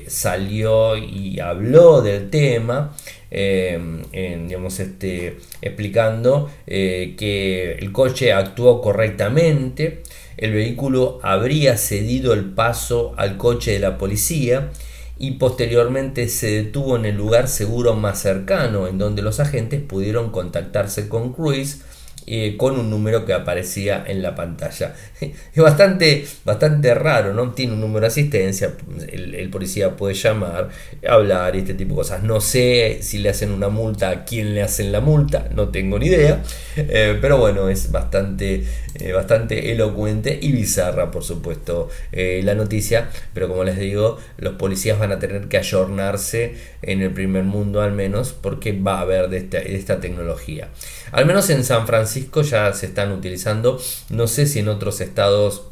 salió 0.07 0.97
y 0.97 1.41
habló 1.41 2.03
del 2.03 2.31
tema, 2.31 2.95
digamos, 3.33 4.79
este, 4.79 5.39
explicando 5.61 6.49
que 6.69 7.77
el 7.81 7.91
coche 7.91 8.33
actuó 8.33 8.81
correctamente, 8.81 10.05
el 10.39 10.53
vehículo 10.53 11.19
habría 11.23 11.77
cedido 11.77 12.33
el 12.33 12.45
paso 12.47 13.13
al 13.17 13.37
coche 13.37 13.73
de 13.73 13.81
la 13.81 13.99
policía 13.99 14.71
y 15.19 15.33
posteriormente 15.33 16.29
se 16.29 16.63
detuvo 16.63 16.97
en 16.97 17.05
el 17.05 17.17
lugar 17.17 17.49
seguro 17.49 17.95
más 17.95 18.21
cercano, 18.21 18.87
en 18.87 18.99
donde 18.99 19.21
los 19.21 19.41
agentes 19.41 19.81
pudieron 19.83 20.31
contactarse 20.31 21.09
con 21.09 21.33
Cruise 21.33 21.83
eh, 22.31 22.59
con 22.59 22.79
un 22.79 22.91
número 22.91 23.25
que 23.25 23.33
aparecía 23.33 24.05
en 24.07 24.21
la 24.21 24.35
pantalla. 24.35 24.95
Es 25.59 25.63
bastante, 25.63 26.27
bastante 26.45 26.95
raro, 26.95 27.33
¿no? 27.33 27.53
Tiene 27.53 27.73
un 27.73 27.81
número 27.81 28.03
de 28.03 28.09
asistencia, 28.09 28.75
el, 29.11 29.49
policía 29.51 29.97
puede 29.97 30.15
llamar, 30.15 30.69
hablar 31.09 31.57
y 31.57 31.61
este 31.61 31.73
tipo 31.73 31.95
de 31.95 31.97
cosas. 31.97 32.23
No 32.23 32.41
sé 32.41 32.99
si 33.01 33.19
le 33.19 33.31
hacen 33.31 33.51
una 33.51 33.71
multa, 33.71 34.11
a 34.11 34.25
quién 34.25 34.55
le 34.55 34.63
hacen 34.63 34.93
la 34.93 35.01
multa, 35.01 35.49
no 35.55 35.71
tengo 35.71 35.99
ni 35.99 36.07
idea. 36.07 36.43
Eh, 36.77 37.19
pero 37.21 37.39
bueno, 37.39 37.69
es 37.71 37.91
bastante, 37.91 38.65
eh, 38.95 39.13
bastante 39.13 39.73
elocuente 39.73 40.39
y 40.41 40.53
bizarra, 40.53 41.11
por 41.11 41.25
supuesto, 41.25 41.89
la 42.13 42.55
noticia. 42.55 43.09
Pero 43.33 43.49
como 43.49 43.65
les 43.65 43.79
digo, 43.79 44.19
los 44.37 44.55
policías 44.55 44.99
van 44.99 45.13
a 45.13 45.19
tener 45.19 45.49
que 45.49 45.57
ayornarse 45.57 46.55
en 46.83 47.01
el 47.01 47.11
primer 47.11 47.45
mundo 47.45 47.81
al 47.81 47.93
menos, 47.93 48.33
porque 48.33 48.73
va 48.73 48.99
a 48.99 49.01
haber 49.01 49.29
de 49.31 49.49
esta 49.75 49.99
tecnología. 49.99 50.69
Al 51.11 51.27
menos 51.27 51.49
en 51.51 51.65
San 51.65 51.87
Francisco 51.87 52.18
ya 52.43 52.73
se 52.73 52.87
están 52.87 53.13
utilizando. 53.13 53.81
No 54.11 54.27
sé 54.27 54.47
si 54.47 54.61
en 54.61 54.69
otros 54.69 55.01
estados 55.01 55.63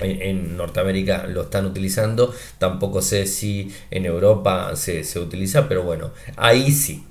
en, 0.00 0.56
Norteamérica 0.56 1.26
lo 1.26 1.42
están 1.42 1.66
utilizando. 1.66 2.34
Tampoco 2.58 3.02
sé 3.02 3.26
si 3.26 3.72
en 3.90 4.06
Europa 4.06 4.74
se, 4.76 5.02
utiliza, 5.18 5.68
pero 5.68 5.82
bueno, 5.82 6.10
ahí 6.36 6.72
sí. 6.72 7.04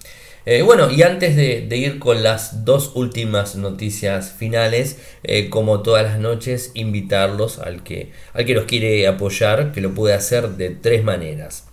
Eh, 0.45 0.61
bueno, 0.61 0.89
y 0.89 1.03
antes 1.03 1.35
de, 1.35 1.67
ir 1.77 1.99
con 1.99 2.23
las 2.23 2.65
dos 2.65 2.91
últimas 2.95 3.55
noticias 3.55 4.31
finales, 4.31 4.97
eh, 5.23 5.49
como 5.49 5.81
todas 5.81 6.03
las 6.03 6.19
noches, 6.19 6.71
invitarlos 6.73 7.59
al 7.59 7.83
que, 7.83 8.11
al 8.33 8.45
que 8.45 8.55
los 8.55 8.65
quiere 8.65 9.05
apoyar, 9.07 9.71
que 9.71 9.81
lo 9.81 9.93
puede 9.93 10.15
hacer 10.15 10.51
de 10.51 10.69
tres 10.69 11.03
maneras. 11.03 11.65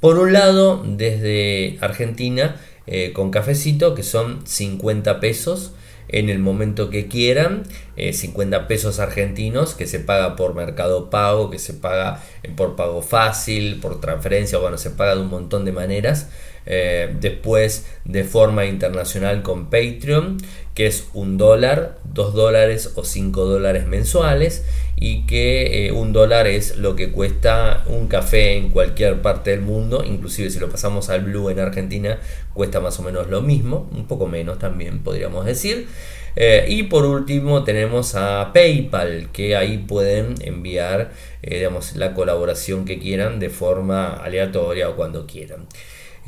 Por 0.00 0.18
un 0.18 0.32
lado, 0.32 0.82
desde 0.86 1.76
Argentina, 1.80 2.56
eh, 2.86 3.12
con 3.12 3.30
cafecito, 3.30 3.94
que 3.94 4.02
son 4.02 4.46
50 4.46 5.20
pesos 5.20 5.72
en 6.08 6.30
el 6.30 6.38
momento 6.38 6.90
que 6.90 7.06
quieran, 7.06 7.64
50 7.96 8.56
eh, 8.56 8.60
pesos 8.66 8.98
argentinos 8.98 9.74
que 9.74 9.86
se 9.86 10.00
paga 10.00 10.36
por 10.36 10.54
mercado 10.54 11.10
pago, 11.10 11.50
que 11.50 11.58
se 11.58 11.74
paga 11.74 12.22
eh, 12.42 12.50
por 12.54 12.76
pago 12.76 13.02
fácil, 13.02 13.80
por 13.80 14.00
transferencia, 14.00 14.58
bueno, 14.58 14.78
se 14.78 14.90
paga 14.90 15.16
de 15.16 15.22
un 15.22 15.28
montón 15.28 15.64
de 15.64 15.72
maneras. 15.72 16.30
Después 16.68 17.86
de 18.04 18.24
forma 18.24 18.66
internacional 18.66 19.42
con 19.42 19.70
Patreon, 19.70 20.36
que 20.78 20.86
es 20.86 21.08
un 21.12 21.38
dólar, 21.38 21.98
dos 22.04 22.34
dólares 22.34 22.92
o 22.94 23.02
cinco 23.02 23.46
dólares 23.46 23.88
mensuales 23.88 24.64
y 24.94 25.26
que 25.26 25.86
eh, 25.86 25.90
un 25.92 26.12
dólar 26.12 26.46
es 26.46 26.76
lo 26.76 26.94
que 26.94 27.10
cuesta 27.10 27.82
un 27.86 28.06
café 28.06 28.56
en 28.56 28.70
cualquier 28.70 29.20
parte 29.20 29.50
del 29.50 29.60
mundo, 29.60 30.04
inclusive 30.06 30.50
si 30.50 30.60
lo 30.60 30.68
pasamos 30.70 31.08
al 31.08 31.22
blue 31.22 31.50
en 31.50 31.58
Argentina 31.58 32.20
cuesta 32.54 32.78
más 32.78 32.96
o 33.00 33.02
menos 33.02 33.28
lo 33.28 33.42
mismo, 33.42 33.90
un 33.92 34.06
poco 34.06 34.28
menos 34.28 34.60
también 34.60 35.02
podríamos 35.02 35.46
decir. 35.46 35.88
Eh, 36.36 36.66
y 36.68 36.84
por 36.84 37.04
último 37.04 37.64
tenemos 37.64 38.14
a 38.14 38.52
PayPal, 38.52 39.30
que 39.32 39.56
ahí 39.56 39.78
pueden 39.78 40.36
enviar 40.42 41.10
eh, 41.42 41.56
digamos, 41.56 41.96
la 41.96 42.14
colaboración 42.14 42.84
que 42.84 43.00
quieran 43.00 43.40
de 43.40 43.50
forma 43.50 44.10
aleatoria 44.10 44.88
o 44.88 44.94
cuando 44.94 45.26
quieran. 45.26 45.66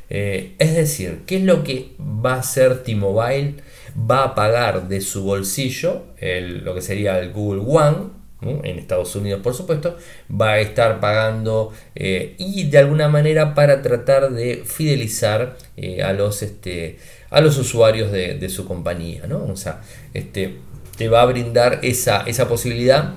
es 0.08 0.74
decir, 0.74 1.22
¿qué 1.26 1.36
es 1.36 1.42
lo 1.42 1.64
que 1.64 1.92
va 1.98 2.34
a 2.34 2.40
hacer 2.40 2.82
T-Mobile? 2.82 3.54
Va 3.98 4.24
a 4.24 4.34
pagar 4.34 4.88
de 4.88 5.00
su 5.00 5.24
bolsillo 5.24 6.04
lo 6.20 6.74
que 6.74 6.82
sería 6.82 7.18
el 7.18 7.32
Google 7.32 7.62
One, 7.66 8.18
en 8.40 8.78
Estados 8.78 9.14
Unidos 9.16 9.40
por 9.42 9.54
supuesto, 9.54 9.96
va 10.30 10.52
a 10.52 10.60
estar 10.60 11.00
pagando 11.00 11.72
eh, 11.94 12.34
y 12.38 12.68
de 12.68 12.78
alguna 12.78 13.08
manera 13.08 13.54
para 13.54 13.82
tratar 13.82 14.30
de 14.30 14.62
fidelizar 14.64 15.56
eh, 15.76 16.02
a, 16.02 16.12
los, 16.12 16.42
este, 16.42 16.98
a 17.30 17.40
los 17.40 17.58
usuarios 17.58 18.10
de, 18.12 18.48
su 18.48 18.66
compañía. 18.66 19.26
¿no? 19.26 19.44
O 19.44 19.56
sea, 19.56 19.82
este, 20.14 20.56
te 20.96 21.08
va 21.08 21.22
a 21.22 21.26
brindar 21.26 21.80
esa, 21.82 22.22
esa 22.22 22.48
posibilidad 22.48 23.14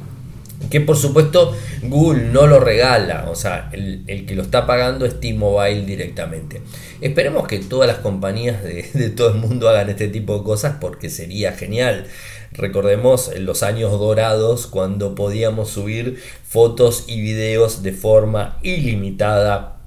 que 0.69 0.81
por 0.81 0.97
supuesto 0.97 1.55
Google 1.83 2.25
no 2.25 2.45
lo 2.47 2.59
regala, 2.59 3.27
o 3.29 3.35
sea, 3.35 3.69
el, 3.73 4.25
que 4.27 4.35
lo 4.35 4.43
está 4.43 4.67
pagando 4.67 5.05
es 5.05 5.19
T-Mobile 5.19 5.85
directamente. 5.85 6.61
Esperemos 7.01 7.47
que 7.47 7.59
todas 7.59 7.87
las 7.87 7.97
compañías 7.97 8.63
de, 8.63 9.09
todo 9.09 9.29
el 9.29 9.39
mundo 9.39 9.69
hagan 9.69 9.89
este 9.89 10.07
tipo 10.07 10.37
de 10.37 10.43
cosas 10.43 10.75
porque 10.79 11.09
sería 11.09 11.53
genial. 11.53 12.05
Recordemos 12.51 13.31
los 13.39 13.63
años 13.63 13.91
dorados 13.91 14.67
cuando 14.67 15.15
podíamos 15.15 15.69
subir 15.69 16.21
fotos 16.47 17.05
y 17.07 17.21
videos 17.21 17.81
de 17.81 17.93
forma 17.93 18.59
ilimitada 18.61 19.80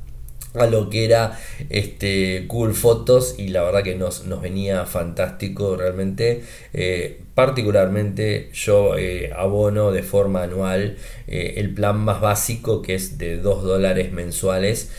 a 0.54 0.66
lo 0.66 0.88
que 0.88 1.04
era 1.04 1.38
este 1.68 2.44
Google 2.46 2.74
Fotos 2.74 3.34
y 3.38 3.48
la 3.48 3.62
verdad 3.62 3.82
que 3.82 3.96
nos, 3.96 4.24
nos 4.26 4.40
venía 4.40 4.86
fantástico 4.86 5.76
realmente. 5.76 6.42
Eh, 6.72 7.20
particularmente 7.34 8.50
yo 8.52 8.96
eh, 8.96 9.32
abono 9.36 9.90
de 9.90 10.04
forma 10.04 10.44
anual 10.44 10.96
eh, 11.26 11.54
el 11.56 11.74
plan 11.74 11.98
más 11.98 12.20
básico 12.20 12.80
que 12.80 12.94
es 12.94 13.18
de 13.18 13.38
2 13.38 13.64
dólares 13.64 14.12
mensuales 14.12 14.90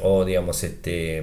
o 0.00 0.24
digamos 0.24 0.62
este 0.62 1.22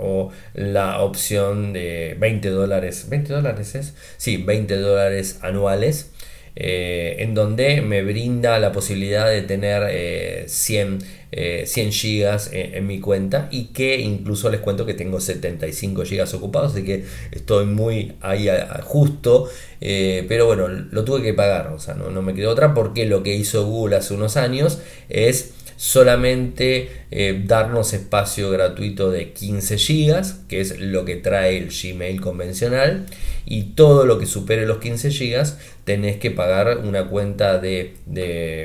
o 0.00 0.30
la 0.52 1.00
opción 1.00 1.72
de 1.72 2.16
20 2.18 2.50
dólares 2.50 3.06
20 3.08 3.32
dólares 3.32 3.74
es 3.76 3.94
sí 4.16 4.36
20 4.36 4.76
dólares 4.78 5.38
anuales 5.40 6.10
eh, 6.56 7.16
en 7.18 7.34
donde 7.34 7.80
me 7.82 8.02
brinda 8.04 8.60
la 8.60 8.70
posibilidad 8.70 9.28
de 9.28 9.42
tener 9.42 10.48
100, 10.48 10.98
eh, 11.32 11.64
100 11.66 11.88
eh, 11.88 11.90
gigas 11.90 12.50
en, 12.52 12.86
mi 12.86 13.00
cuenta 13.00 13.48
y 13.50 13.66
que 13.66 13.98
incluso 13.98 14.48
les 14.50 14.60
cuento 14.60 14.86
que 14.86 14.94
tengo 14.94 15.18
75 15.18 16.04
gigas 16.04 16.32
ocupados, 16.32 16.72
así 16.72 16.84
que 16.84 17.04
estoy 17.32 17.66
muy 17.66 18.12
ahí 18.20 18.48
justo, 18.82 19.48
pero 19.80 20.46
bueno, 20.46 20.68
lo 20.68 21.04
tuve 21.04 21.22
que 21.22 21.34
pagar, 21.34 21.72
o 21.72 21.80
sea, 21.80 21.94
no, 21.94 22.10
no 22.10 22.22
me 22.22 22.34
quedó 22.34 22.52
otra 22.52 22.72
porque 22.72 23.04
lo 23.04 23.24
que 23.24 23.34
hizo 23.34 23.66
Google 23.66 23.96
hace 23.96 24.14
unos 24.14 24.36
años 24.36 24.78
es 25.08 25.54
solamente 25.76 26.90
eh, 27.10 27.42
darnos 27.46 27.92
espacio 27.92 28.50
gratuito 28.50 29.10
de 29.10 29.32
15 29.32 29.76
GB, 29.76 30.46
que 30.48 30.60
es 30.60 30.78
lo 30.80 31.04
que 31.04 31.16
trae 31.16 31.58
el 31.58 31.70
Gmail 31.70 32.20
convencional, 32.20 33.06
y 33.46 33.74
todo 33.74 34.06
lo 34.06 34.18
que 34.18 34.26
supere 34.26 34.66
los 34.66 34.78
15 34.78 35.10
GB 35.10 35.44
tenés 35.84 36.16
que 36.16 36.30
pagar 36.30 36.78
una 36.78 37.08
cuenta 37.08 37.58
de, 37.58 37.94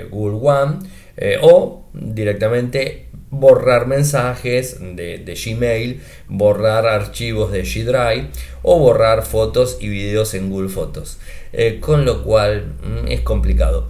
Google 0.10 0.40
One 0.42 0.80
eh, 1.18 1.38
o 1.42 1.86
directamente 1.94 3.10
borrar 3.32 3.88
mensajes 3.88 4.80
de, 4.80 5.40
Gmail, 5.46 6.02
borrar 6.28 6.88
archivos 6.88 7.52
de 7.52 7.64
G 7.64 7.84
Drive 7.84 8.30
o 8.64 8.80
borrar 8.80 9.26
fotos 9.26 9.78
y 9.80 9.90
videos 9.90 10.34
en 10.34 10.50
Google 10.50 10.70
Fotos. 10.70 11.20
Eh, 11.52 11.80
con 11.80 12.06
lo 12.06 12.24
cual 12.24 12.76
mm, 12.84 13.08
es 13.08 13.22
complicado. 13.22 13.90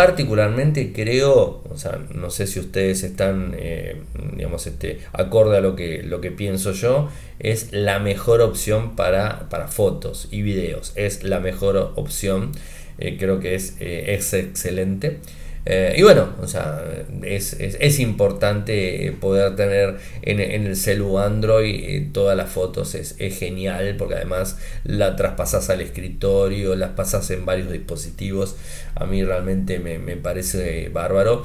Particularmente 0.00 0.94
creo, 0.94 1.62
o 1.68 1.76
sea, 1.76 2.00
no 2.14 2.30
sé 2.30 2.46
si 2.46 2.58
ustedes 2.58 3.02
están, 3.02 3.54
eh, 3.58 4.00
digamos, 4.34 4.66
este, 4.66 5.00
acorde 5.12 5.58
a 5.58 5.60
lo 5.60 5.76
que, 5.76 6.02
lo 6.02 6.22
que 6.22 6.30
pienso 6.30 6.72
yo, 6.72 7.10
es 7.38 7.70
la 7.72 7.98
mejor 7.98 8.40
opción 8.40 8.96
para, 8.96 9.50
para 9.50 9.68
fotos 9.68 10.26
y 10.30 10.40
videos. 10.40 10.92
Es 10.94 11.22
la 11.22 11.38
mejor 11.38 11.92
opción, 11.96 12.52
eh, 12.96 13.18
creo 13.18 13.40
que 13.40 13.54
es, 13.54 13.76
eh, 13.78 14.14
es 14.14 14.32
excelente. 14.32 15.18
Eh, 15.66 15.94
y 15.96 16.02
bueno, 16.02 16.34
o 16.40 16.46
sea, 16.46 16.82
es, 17.22 17.98
importante 18.00 19.14
poder 19.20 19.56
tener 19.56 19.98
en, 20.22 20.40
el 20.40 20.74
celu 20.76 21.18
Android 21.18 21.74
eh, 21.74 22.08
todas 22.12 22.36
las 22.36 22.50
fotos, 22.50 22.94
es, 22.94 23.16
genial 23.38 23.96
porque 23.98 24.14
además 24.14 24.58
la 24.84 25.16
traspasas 25.16 25.68
al 25.70 25.82
escritorio, 25.82 26.76
las 26.76 26.90
pasas 26.90 27.30
en 27.30 27.44
varios 27.44 27.70
dispositivos, 27.70 28.56
a 28.94 29.04
mí 29.04 29.22
realmente 29.22 29.78
me, 29.78 29.98
me 29.98 30.16
parece 30.16 30.88
bárbaro. 30.88 31.44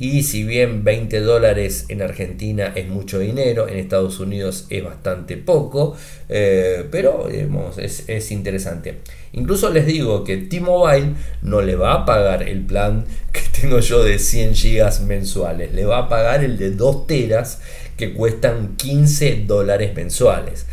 Y 0.00 0.22
si 0.22 0.44
bien 0.44 0.84
20 0.84 1.18
dólares 1.22 1.86
en 1.88 2.02
Argentina 2.02 2.72
es 2.76 2.86
mucho 2.86 3.18
dinero, 3.18 3.66
en 3.66 3.78
Estados 3.78 4.20
Unidos 4.20 4.66
es 4.70 4.84
bastante 4.84 5.36
poco, 5.36 5.96
eh, 6.28 6.86
pero 6.88 7.28
es, 7.28 8.30
interesante. 8.30 9.00
Incluso 9.32 9.70
les 9.70 9.86
digo 9.86 10.22
que 10.22 10.36
T-Mobile 10.36 11.14
no 11.42 11.62
le 11.62 11.74
va 11.74 11.94
a 11.94 12.04
pagar 12.04 12.44
el 12.44 12.60
plan 12.60 13.06
que 13.32 13.40
tengo 13.60 13.80
yo 13.80 14.04
de 14.04 14.20
100 14.20 14.54
gigas 14.54 15.00
mensuales, 15.00 15.74
le 15.74 15.84
va 15.84 15.98
a 15.98 16.08
pagar 16.08 16.44
el 16.44 16.58
de 16.58 16.70
2 16.70 17.08
teras 17.08 17.60
que 17.96 18.14
cuestan 18.14 18.76
15 18.76 19.46
dólares 19.48 19.96
mensuales. 19.96 20.66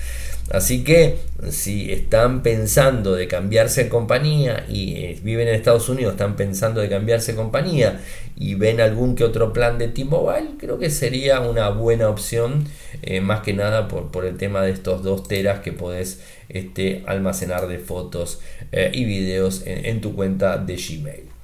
Así 0.52 0.84
que 0.84 1.18
si 1.50 1.92
están 1.92 2.44
pensando 2.44 3.16
de 3.16 3.28
cambiarse 3.28 3.86
de 3.86 3.90
compañía 3.90 4.66
y 4.70 4.96
eh, 4.98 5.20
viven 5.24 5.48
en 5.48 5.56
Estados 5.56 5.90
Unidos, 5.90 6.14
están 6.14 6.36
pensando 6.36 6.82
de 6.82 6.90
cambiarse 6.90 7.32
de 7.32 7.38
compañía 7.38 8.00
y 8.36 8.54
ven 8.54 8.80
algún 8.80 9.16
que 9.16 9.24
otro 9.24 9.54
plan 9.54 9.80
de 9.80 9.88
T-Mobile, 9.88 10.52
creo 10.60 10.78
que 10.78 10.92
sería 10.92 11.42
una 11.42 11.70
buena 11.70 12.10
opción, 12.10 12.66
eh, 13.02 13.22
más 13.22 13.42
que 13.42 13.54
nada 13.54 13.88
por, 13.88 14.26
el 14.26 14.38
tema 14.38 14.62
de 14.62 14.72
estos 14.72 15.02
dos 15.04 15.28
teras 15.28 15.62
que 15.62 15.72
podés 15.72 16.22
este, 16.50 17.04
almacenar 17.08 17.68
de 17.68 17.80
fotos 17.80 18.40
eh, 18.72 18.92
y 18.94 19.06
videos 19.06 19.64
en 19.66 20.00
tu 20.02 20.16
cuenta 20.16 20.58
de 20.58 20.76
Gmail. 20.76 21.35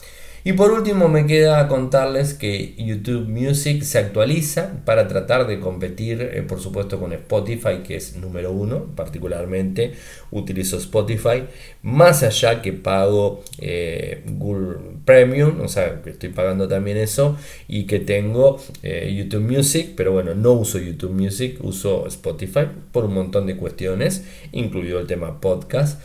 Y 0.43 0.53
por 0.53 0.71
último 0.71 1.07
me 1.07 1.27
queda 1.27 1.67
contarles 1.67 2.33
que 2.33 2.73
YouTube 2.75 3.27
Music 3.27 3.83
se 3.83 3.99
actualiza 3.99 4.81
para 4.85 5.07
tratar 5.07 5.45
de 5.45 5.59
competir 5.59 6.19
eh, 6.21 6.41
por 6.41 6.59
supuesto 6.59 6.99
con 6.99 7.13
Spotify 7.13 7.83
que 7.85 7.95
es 7.97 8.15
número 8.15 8.51
uno, 8.51 8.87
particularmente 8.95 9.93
utilizo 10.31 10.77
Spotify, 10.77 11.43
más 11.83 12.23
allá 12.23 12.63
que 12.63 12.73
pago 12.73 13.43
eh, 13.59 14.23
Google 14.31 14.77
Premium, 15.05 15.61
o 15.61 15.67
sea 15.67 16.01
que 16.01 16.09
estoy 16.09 16.29
pagando 16.29 16.67
también 16.67 16.97
eso 16.97 17.37
y 17.67 17.85
que 17.85 17.99
tengo 17.99 18.59
eh, 18.81 19.13
YouTube 19.15 19.43
Music, 19.43 19.91
pero 19.95 20.11
bueno, 20.11 20.33
no 20.33 20.53
uso 20.53 20.79
YouTube 20.79 21.11
Music, 21.11 21.59
uso 21.61 22.07
Spotify 22.07 22.61
por 22.91 23.05
un 23.05 23.13
montón 23.13 23.45
de 23.45 23.57
cuestiones, 23.57 24.25
incluido 24.51 24.99
el 24.99 25.05
tema 25.05 25.39
podcast. 25.39 26.01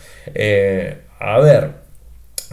a 1.18 1.40
ver, 1.40 1.85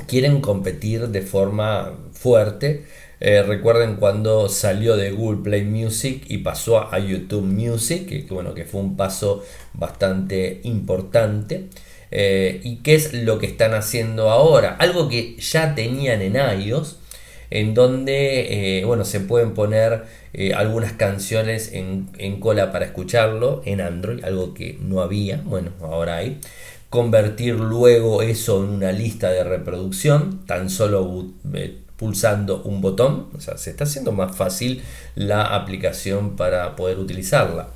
quieren 0.08 0.42
competir 0.42 1.10
de 1.10 1.22
forma 1.22 1.94
fuerte. 2.12 2.86
Eh, 3.20 3.42
recuerden 3.42 3.96
cuando 3.96 4.50
salió 4.50 4.98
de 4.98 5.12
Google 5.12 5.44
Play 5.44 5.64
Music 5.64 6.26
y 6.28 6.40
pasó 6.40 6.94
a 6.94 7.00
YouTube 7.00 7.46
Music, 7.46 8.08
que, 8.08 8.26
bueno, 8.34 8.54
que 8.54 8.66
fue 8.66 8.82
un 8.82 8.98
paso 8.98 9.44
bastante 9.74 10.60
importante. 10.64 11.68
Eh, 12.12 12.60
¿Y 12.64 12.78
qué 12.78 12.96
es 12.96 13.14
lo 13.14 13.40
que 13.40 13.46
están 13.46 13.74
haciendo 13.74 14.30
ahora? 14.30 14.76
Algo 14.78 15.08
que 15.08 15.38
ya 15.38 15.74
tenían 15.74 16.22
en 16.22 16.36
iOS, 16.36 16.98
en 17.50 17.74
donde 17.74 18.80
eh, 18.80 18.86
bueno, 18.86 19.06
se 19.06 19.20
pueden 19.20 19.54
poner 19.54 20.04
algunas 20.56 20.94
canciones 20.94 21.72
en, 21.74 22.10
en, 22.18 22.40
cola 22.40 22.72
para 22.72 22.86
escucharlo 22.86 23.62
en 23.66 23.82
Android, 23.82 24.24
algo 24.26 24.56
que 24.56 24.80
no 24.82 25.02
había, 25.02 25.38
bueno, 25.46 25.70
ahora 25.80 26.18
hay 26.18 26.40
convertir 26.94 27.56
luego 27.56 28.22
eso 28.22 28.64
en 28.64 28.70
una 28.70 28.92
lista 28.92 29.32
de 29.32 29.44
reproducción, 29.44 30.46
tan 30.46 30.70
solo 30.70 31.26
eh, 31.56 31.80
pulsando 31.98 32.62
un 32.62 32.82
botón, 32.82 33.30
o 33.36 33.40
sea, 33.40 33.58
se 33.58 33.72
está 33.72 33.86
haciendo 33.86 34.12
más 34.12 34.38
fácil 34.38 34.84
la 35.16 35.56
aplicación 35.56 36.36
para 36.36 36.76
poder 36.76 37.00
utilizarla. 37.00 37.70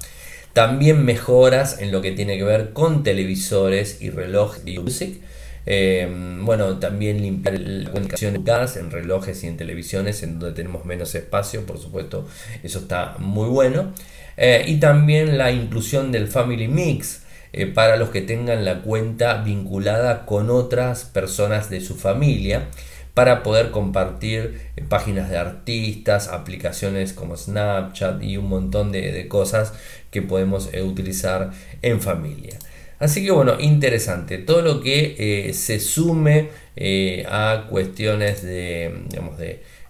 También 0.53 1.03
mejoras 1.03 1.81
en 1.81 1.91
lo 1.91 2.03
que 2.03 2.11
tiene 2.11 2.37
que 2.37 2.43
ver 2.43 2.73
con 2.73 3.01
televisores 3.01 4.03
y 4.03 4.11
reloj 4.11 4.57
de 4.57 4.79
music. 4.79 5.19
Eh, 5.65 6.07
bueno, 6.41 6.77
también 6.77 7.19
limpiar 7.19 7.59
la 7.59 7.89
comunicación 7.89 8.33
de 8.33 8.39
gas 8.43 8.77
en 8.77 8.91
relojes 8.91 9.43
y 9.43 9.47
en 9.47 9.57
televisiones 9.57 10.21
en 10.21 10.37
donde 10.37 10.53
tenemos 10.53 10.85
menos 10.85 11.15
espacio, 11.15 11.65
por 11.65 11.79
supuesto, 11.79 12.27
eso 12.61 12.77
está 12.77 13.15
muy 13.17 13.49
bueno. 13.49 13.93
Eh, 14.37 14.65
y 14.67 14.75
también 14.79 15.39
la 15.39 15.51
inclusión 15.51 16.11
del 16.11 16.27
Family 16.27 16.67
Mix, 16.67 17.21
eh, 17.53 17.65
para 17.65 17.97
los 17.97 18.09
que 18.09 18.21
tengan 18.21 18.65
la 18.65 18.81
cuenta 18.81 19.41
vinculada 19.41 20.25
con 20.25 20.49
otras 20.49 21.05
personas 21.05 21.69
de 21.69 21.81
su 21.81 21.95
familia 21.95 22.67
para 23.13 23.41
poder 23.41 23.71
compartir 23.71 24.59
eh, 24.75 24.83
páginas 24.87 25.29
de 25.29 25.37
artistas, 25.37 26.27
aplicaciones 26.27 27.13
como 27.13 27.37
Snapchat 27.37 28.21
y 28.21 28.37
un 28.37 28.49
montón 28.49 28.91
de, 28.91 29.27
cosas 29.27 29.73
que 30.11 30.21
podemos 30.21 30.69
eh, 30.73 30.83
utilizar 30.83 31.51
en 31.81 32.01
familia. 32.01 32.59
Así 32.99 33.23
que 33.23 33.31
bueno, 33.31 33.59
interesante. 33.59 34.39
Todo 34.39 34.61
lo 34.61 34.81
que 34.81 35.51
se 35.53 35.79
sume 35.79 36.49
a 37.29 37.67
cuestiones 37.69 38.41
de, 38.41 38.91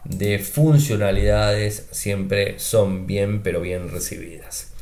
de 0.04 0.40
funcionalidades 0.40 1.88
siempre 1.92 2.60
son 2.60 3.08
bien, 3.08 3.44
pero 3.44 3.62
bien 3.62 3.90
recibidas. 3.90 4.74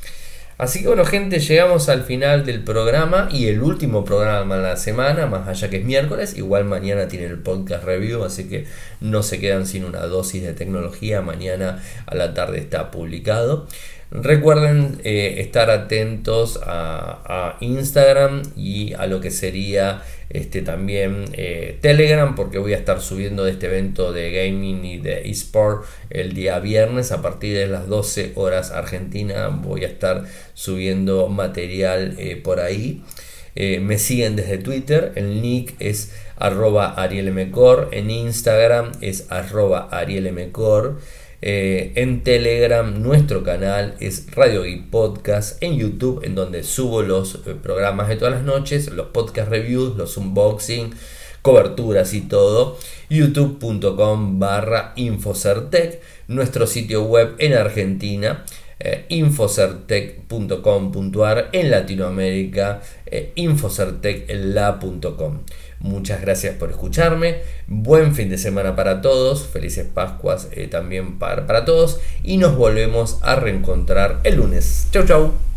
Así 0.57 0.81
que 0.81 0.87
bueno 0.87 1.03
gente, 1.03 1.39
llegamos 1.39 1.89
al 1.89 2.03
final 2.03 2.45
del 2.45 2.63
programa 2.63 3.27
y 3.29 3.47
el 3.47 3.61
último 3.61 4.05
programa 4.05 4.55
de 4.55 4.63
la 4.63 4.77
semana, 4.77 5.25
más 5.25 5.49
allá 5.49 5.69
que 5.69 5.79
es 5.79 5.85
miércoles, 5.85 6.37
igual 6.37 6.63
mañana 6.63 7.09
tiene 7.09 7.25
el 7.25 7.39
podcast 7.39 7.83
review, 7.83 8.23
así 8.23 8.47
que 8.47 8.65
no 9.01 9.21
se 9.21 9.41
quedan 9.41 9.65
sin 9.67 9.83
una 9.83 9.99
dosis 10.05 10.43
de 10.43 10.53
tecnología, 10.53 11.21
mañana 11.21 11.83
a 12.05 12.15
la 12.15 12.33
tarde 12.33 12.59
está 12.59 12.89
publicado. 12.89 13.67
Recuerden 14.11 14.99
eh, 15.03 15.37
estar 15.39 15.71
atentos 15.71 16.59
a, 16.63 17.57
Instagram 17.59 18.43
y 18.55 18.93
a 18.93 19.07
lo 19.07 19.19
que 19.19 19.31
sería 19.31 20.03
este, 20.29 20.61
también 20.61 21.25
eh, 21.33 21.77
Telegram, 21.81 22.35
porque 22.35 22.59
voy 22.59 22.73
a 22.73 22.77
estar 22.77 23.01
subiendo 23.01 23.43
de 23.43 23.51
este 23.51 23.65
evento 23.65 24.13
de 24.13 24.31
gaming 24.31 24.85
y 24.85 24.97
de 24.99 25.29
eSport 25.29 25.85
el 26.09 26.33
día 26.33 26.59
viernes 26.59 27.11
a 27.11 27.21
partir 27.21 27.57
de 27.57 27.67
las 27.67 27.87
12 27.87 28.33
horas 28.35 28.71
Argentina. 28.71 29.47
Voy 29.47 29.83
a 29.83 29.87
estar 29.87 30.25
subiendo 30.53 31.27
material 31.27 32.15
eh, 32.19 32.35
por 32.35 32.59
ahí. 32.59 33.01
me 33.55 33.97
siguen 33.97 34.35
desde 34.35 34.57
Twitter, 34.57 35.13
el 35.15 35.41
nick 35.41 35.75
es 35.79 36.13
arroba 36.37 36.93
arielmcor, 36.93 37.89
en 37.91 38.11
Instagram 38.11 38.91
es 39.01 39.31
arroba 39.31 39.87
arielmcor. 39.91 40.99
Eh, 41.41 41.91
en 41.95 42.23
Telegram 42.23 43.01
nuestro 43.01 43.43
canal 43.43 43.95
es 43.99 44.31
Radio 44.31 44.63
Geek 44.63 44.89
Podcast. 44.89 45.61
En 45.61 45.77
YouTube, 45.77 46.23
en 46.23 46.33
donde 46.35 46.63
subo 46.63 47.01
los 47.01 47.41
eh, 47.45 47.55
programas 47.61 48.07
de 48.07 48.15
todas 48.15 48.33
las 48.33 48.43
noches, 48.43 48.89
los 48.91 49.07
podcast 49.07 49.49
reviews, 49.49 49.97
los 49.97 50.15
unboxing, 50.17 50.93
coberturas 51.41 52.13
y 52.13 52.21
todo. 52.21 52.77
youtube.com 53.09 54.39
barra 54.39 54.93
Infocertec. 54.95 55.99
Nuestro 56.27 56.67
sitio 56.67 57.03
web 57.03 57.35
en 57.37 57.53
Argentina. 57.53 58.45
Eh, 58.79 59.05
infocertec.com.ar 59.09 61.49
en 61.53 61.71
Latinoamérica 61.71 62.81
infocertecla.com 63.35 65.39
Muchas 65.85 66.19
gracias 66.19 66.55
por 66.55 66.71
escucharme. 66.71 67.41
Buen 67.67 68.15
fin 68.15 68.27
de 68.27 68.39
semana 68.39 68.75
para 68.75 69.01
todos. 69.01 69.45
Felices 69.45 69.85
Pascuas 69.85 70.47
eh, 70.51 70.67
también 70.67 71.19
para, 71.19 71.45
para 71.45 71.63
todos. 71.63 71.99
Y 72.23 72.37
nos 72.37 72.55
volvemos 72.55 73.19
a 73.21 73.35
reencontrar 73.35 74.19
el 74.23 74.37
lunes. 74.37 74.87
Chau, 74.91 75.05
chau. 75.05 75.45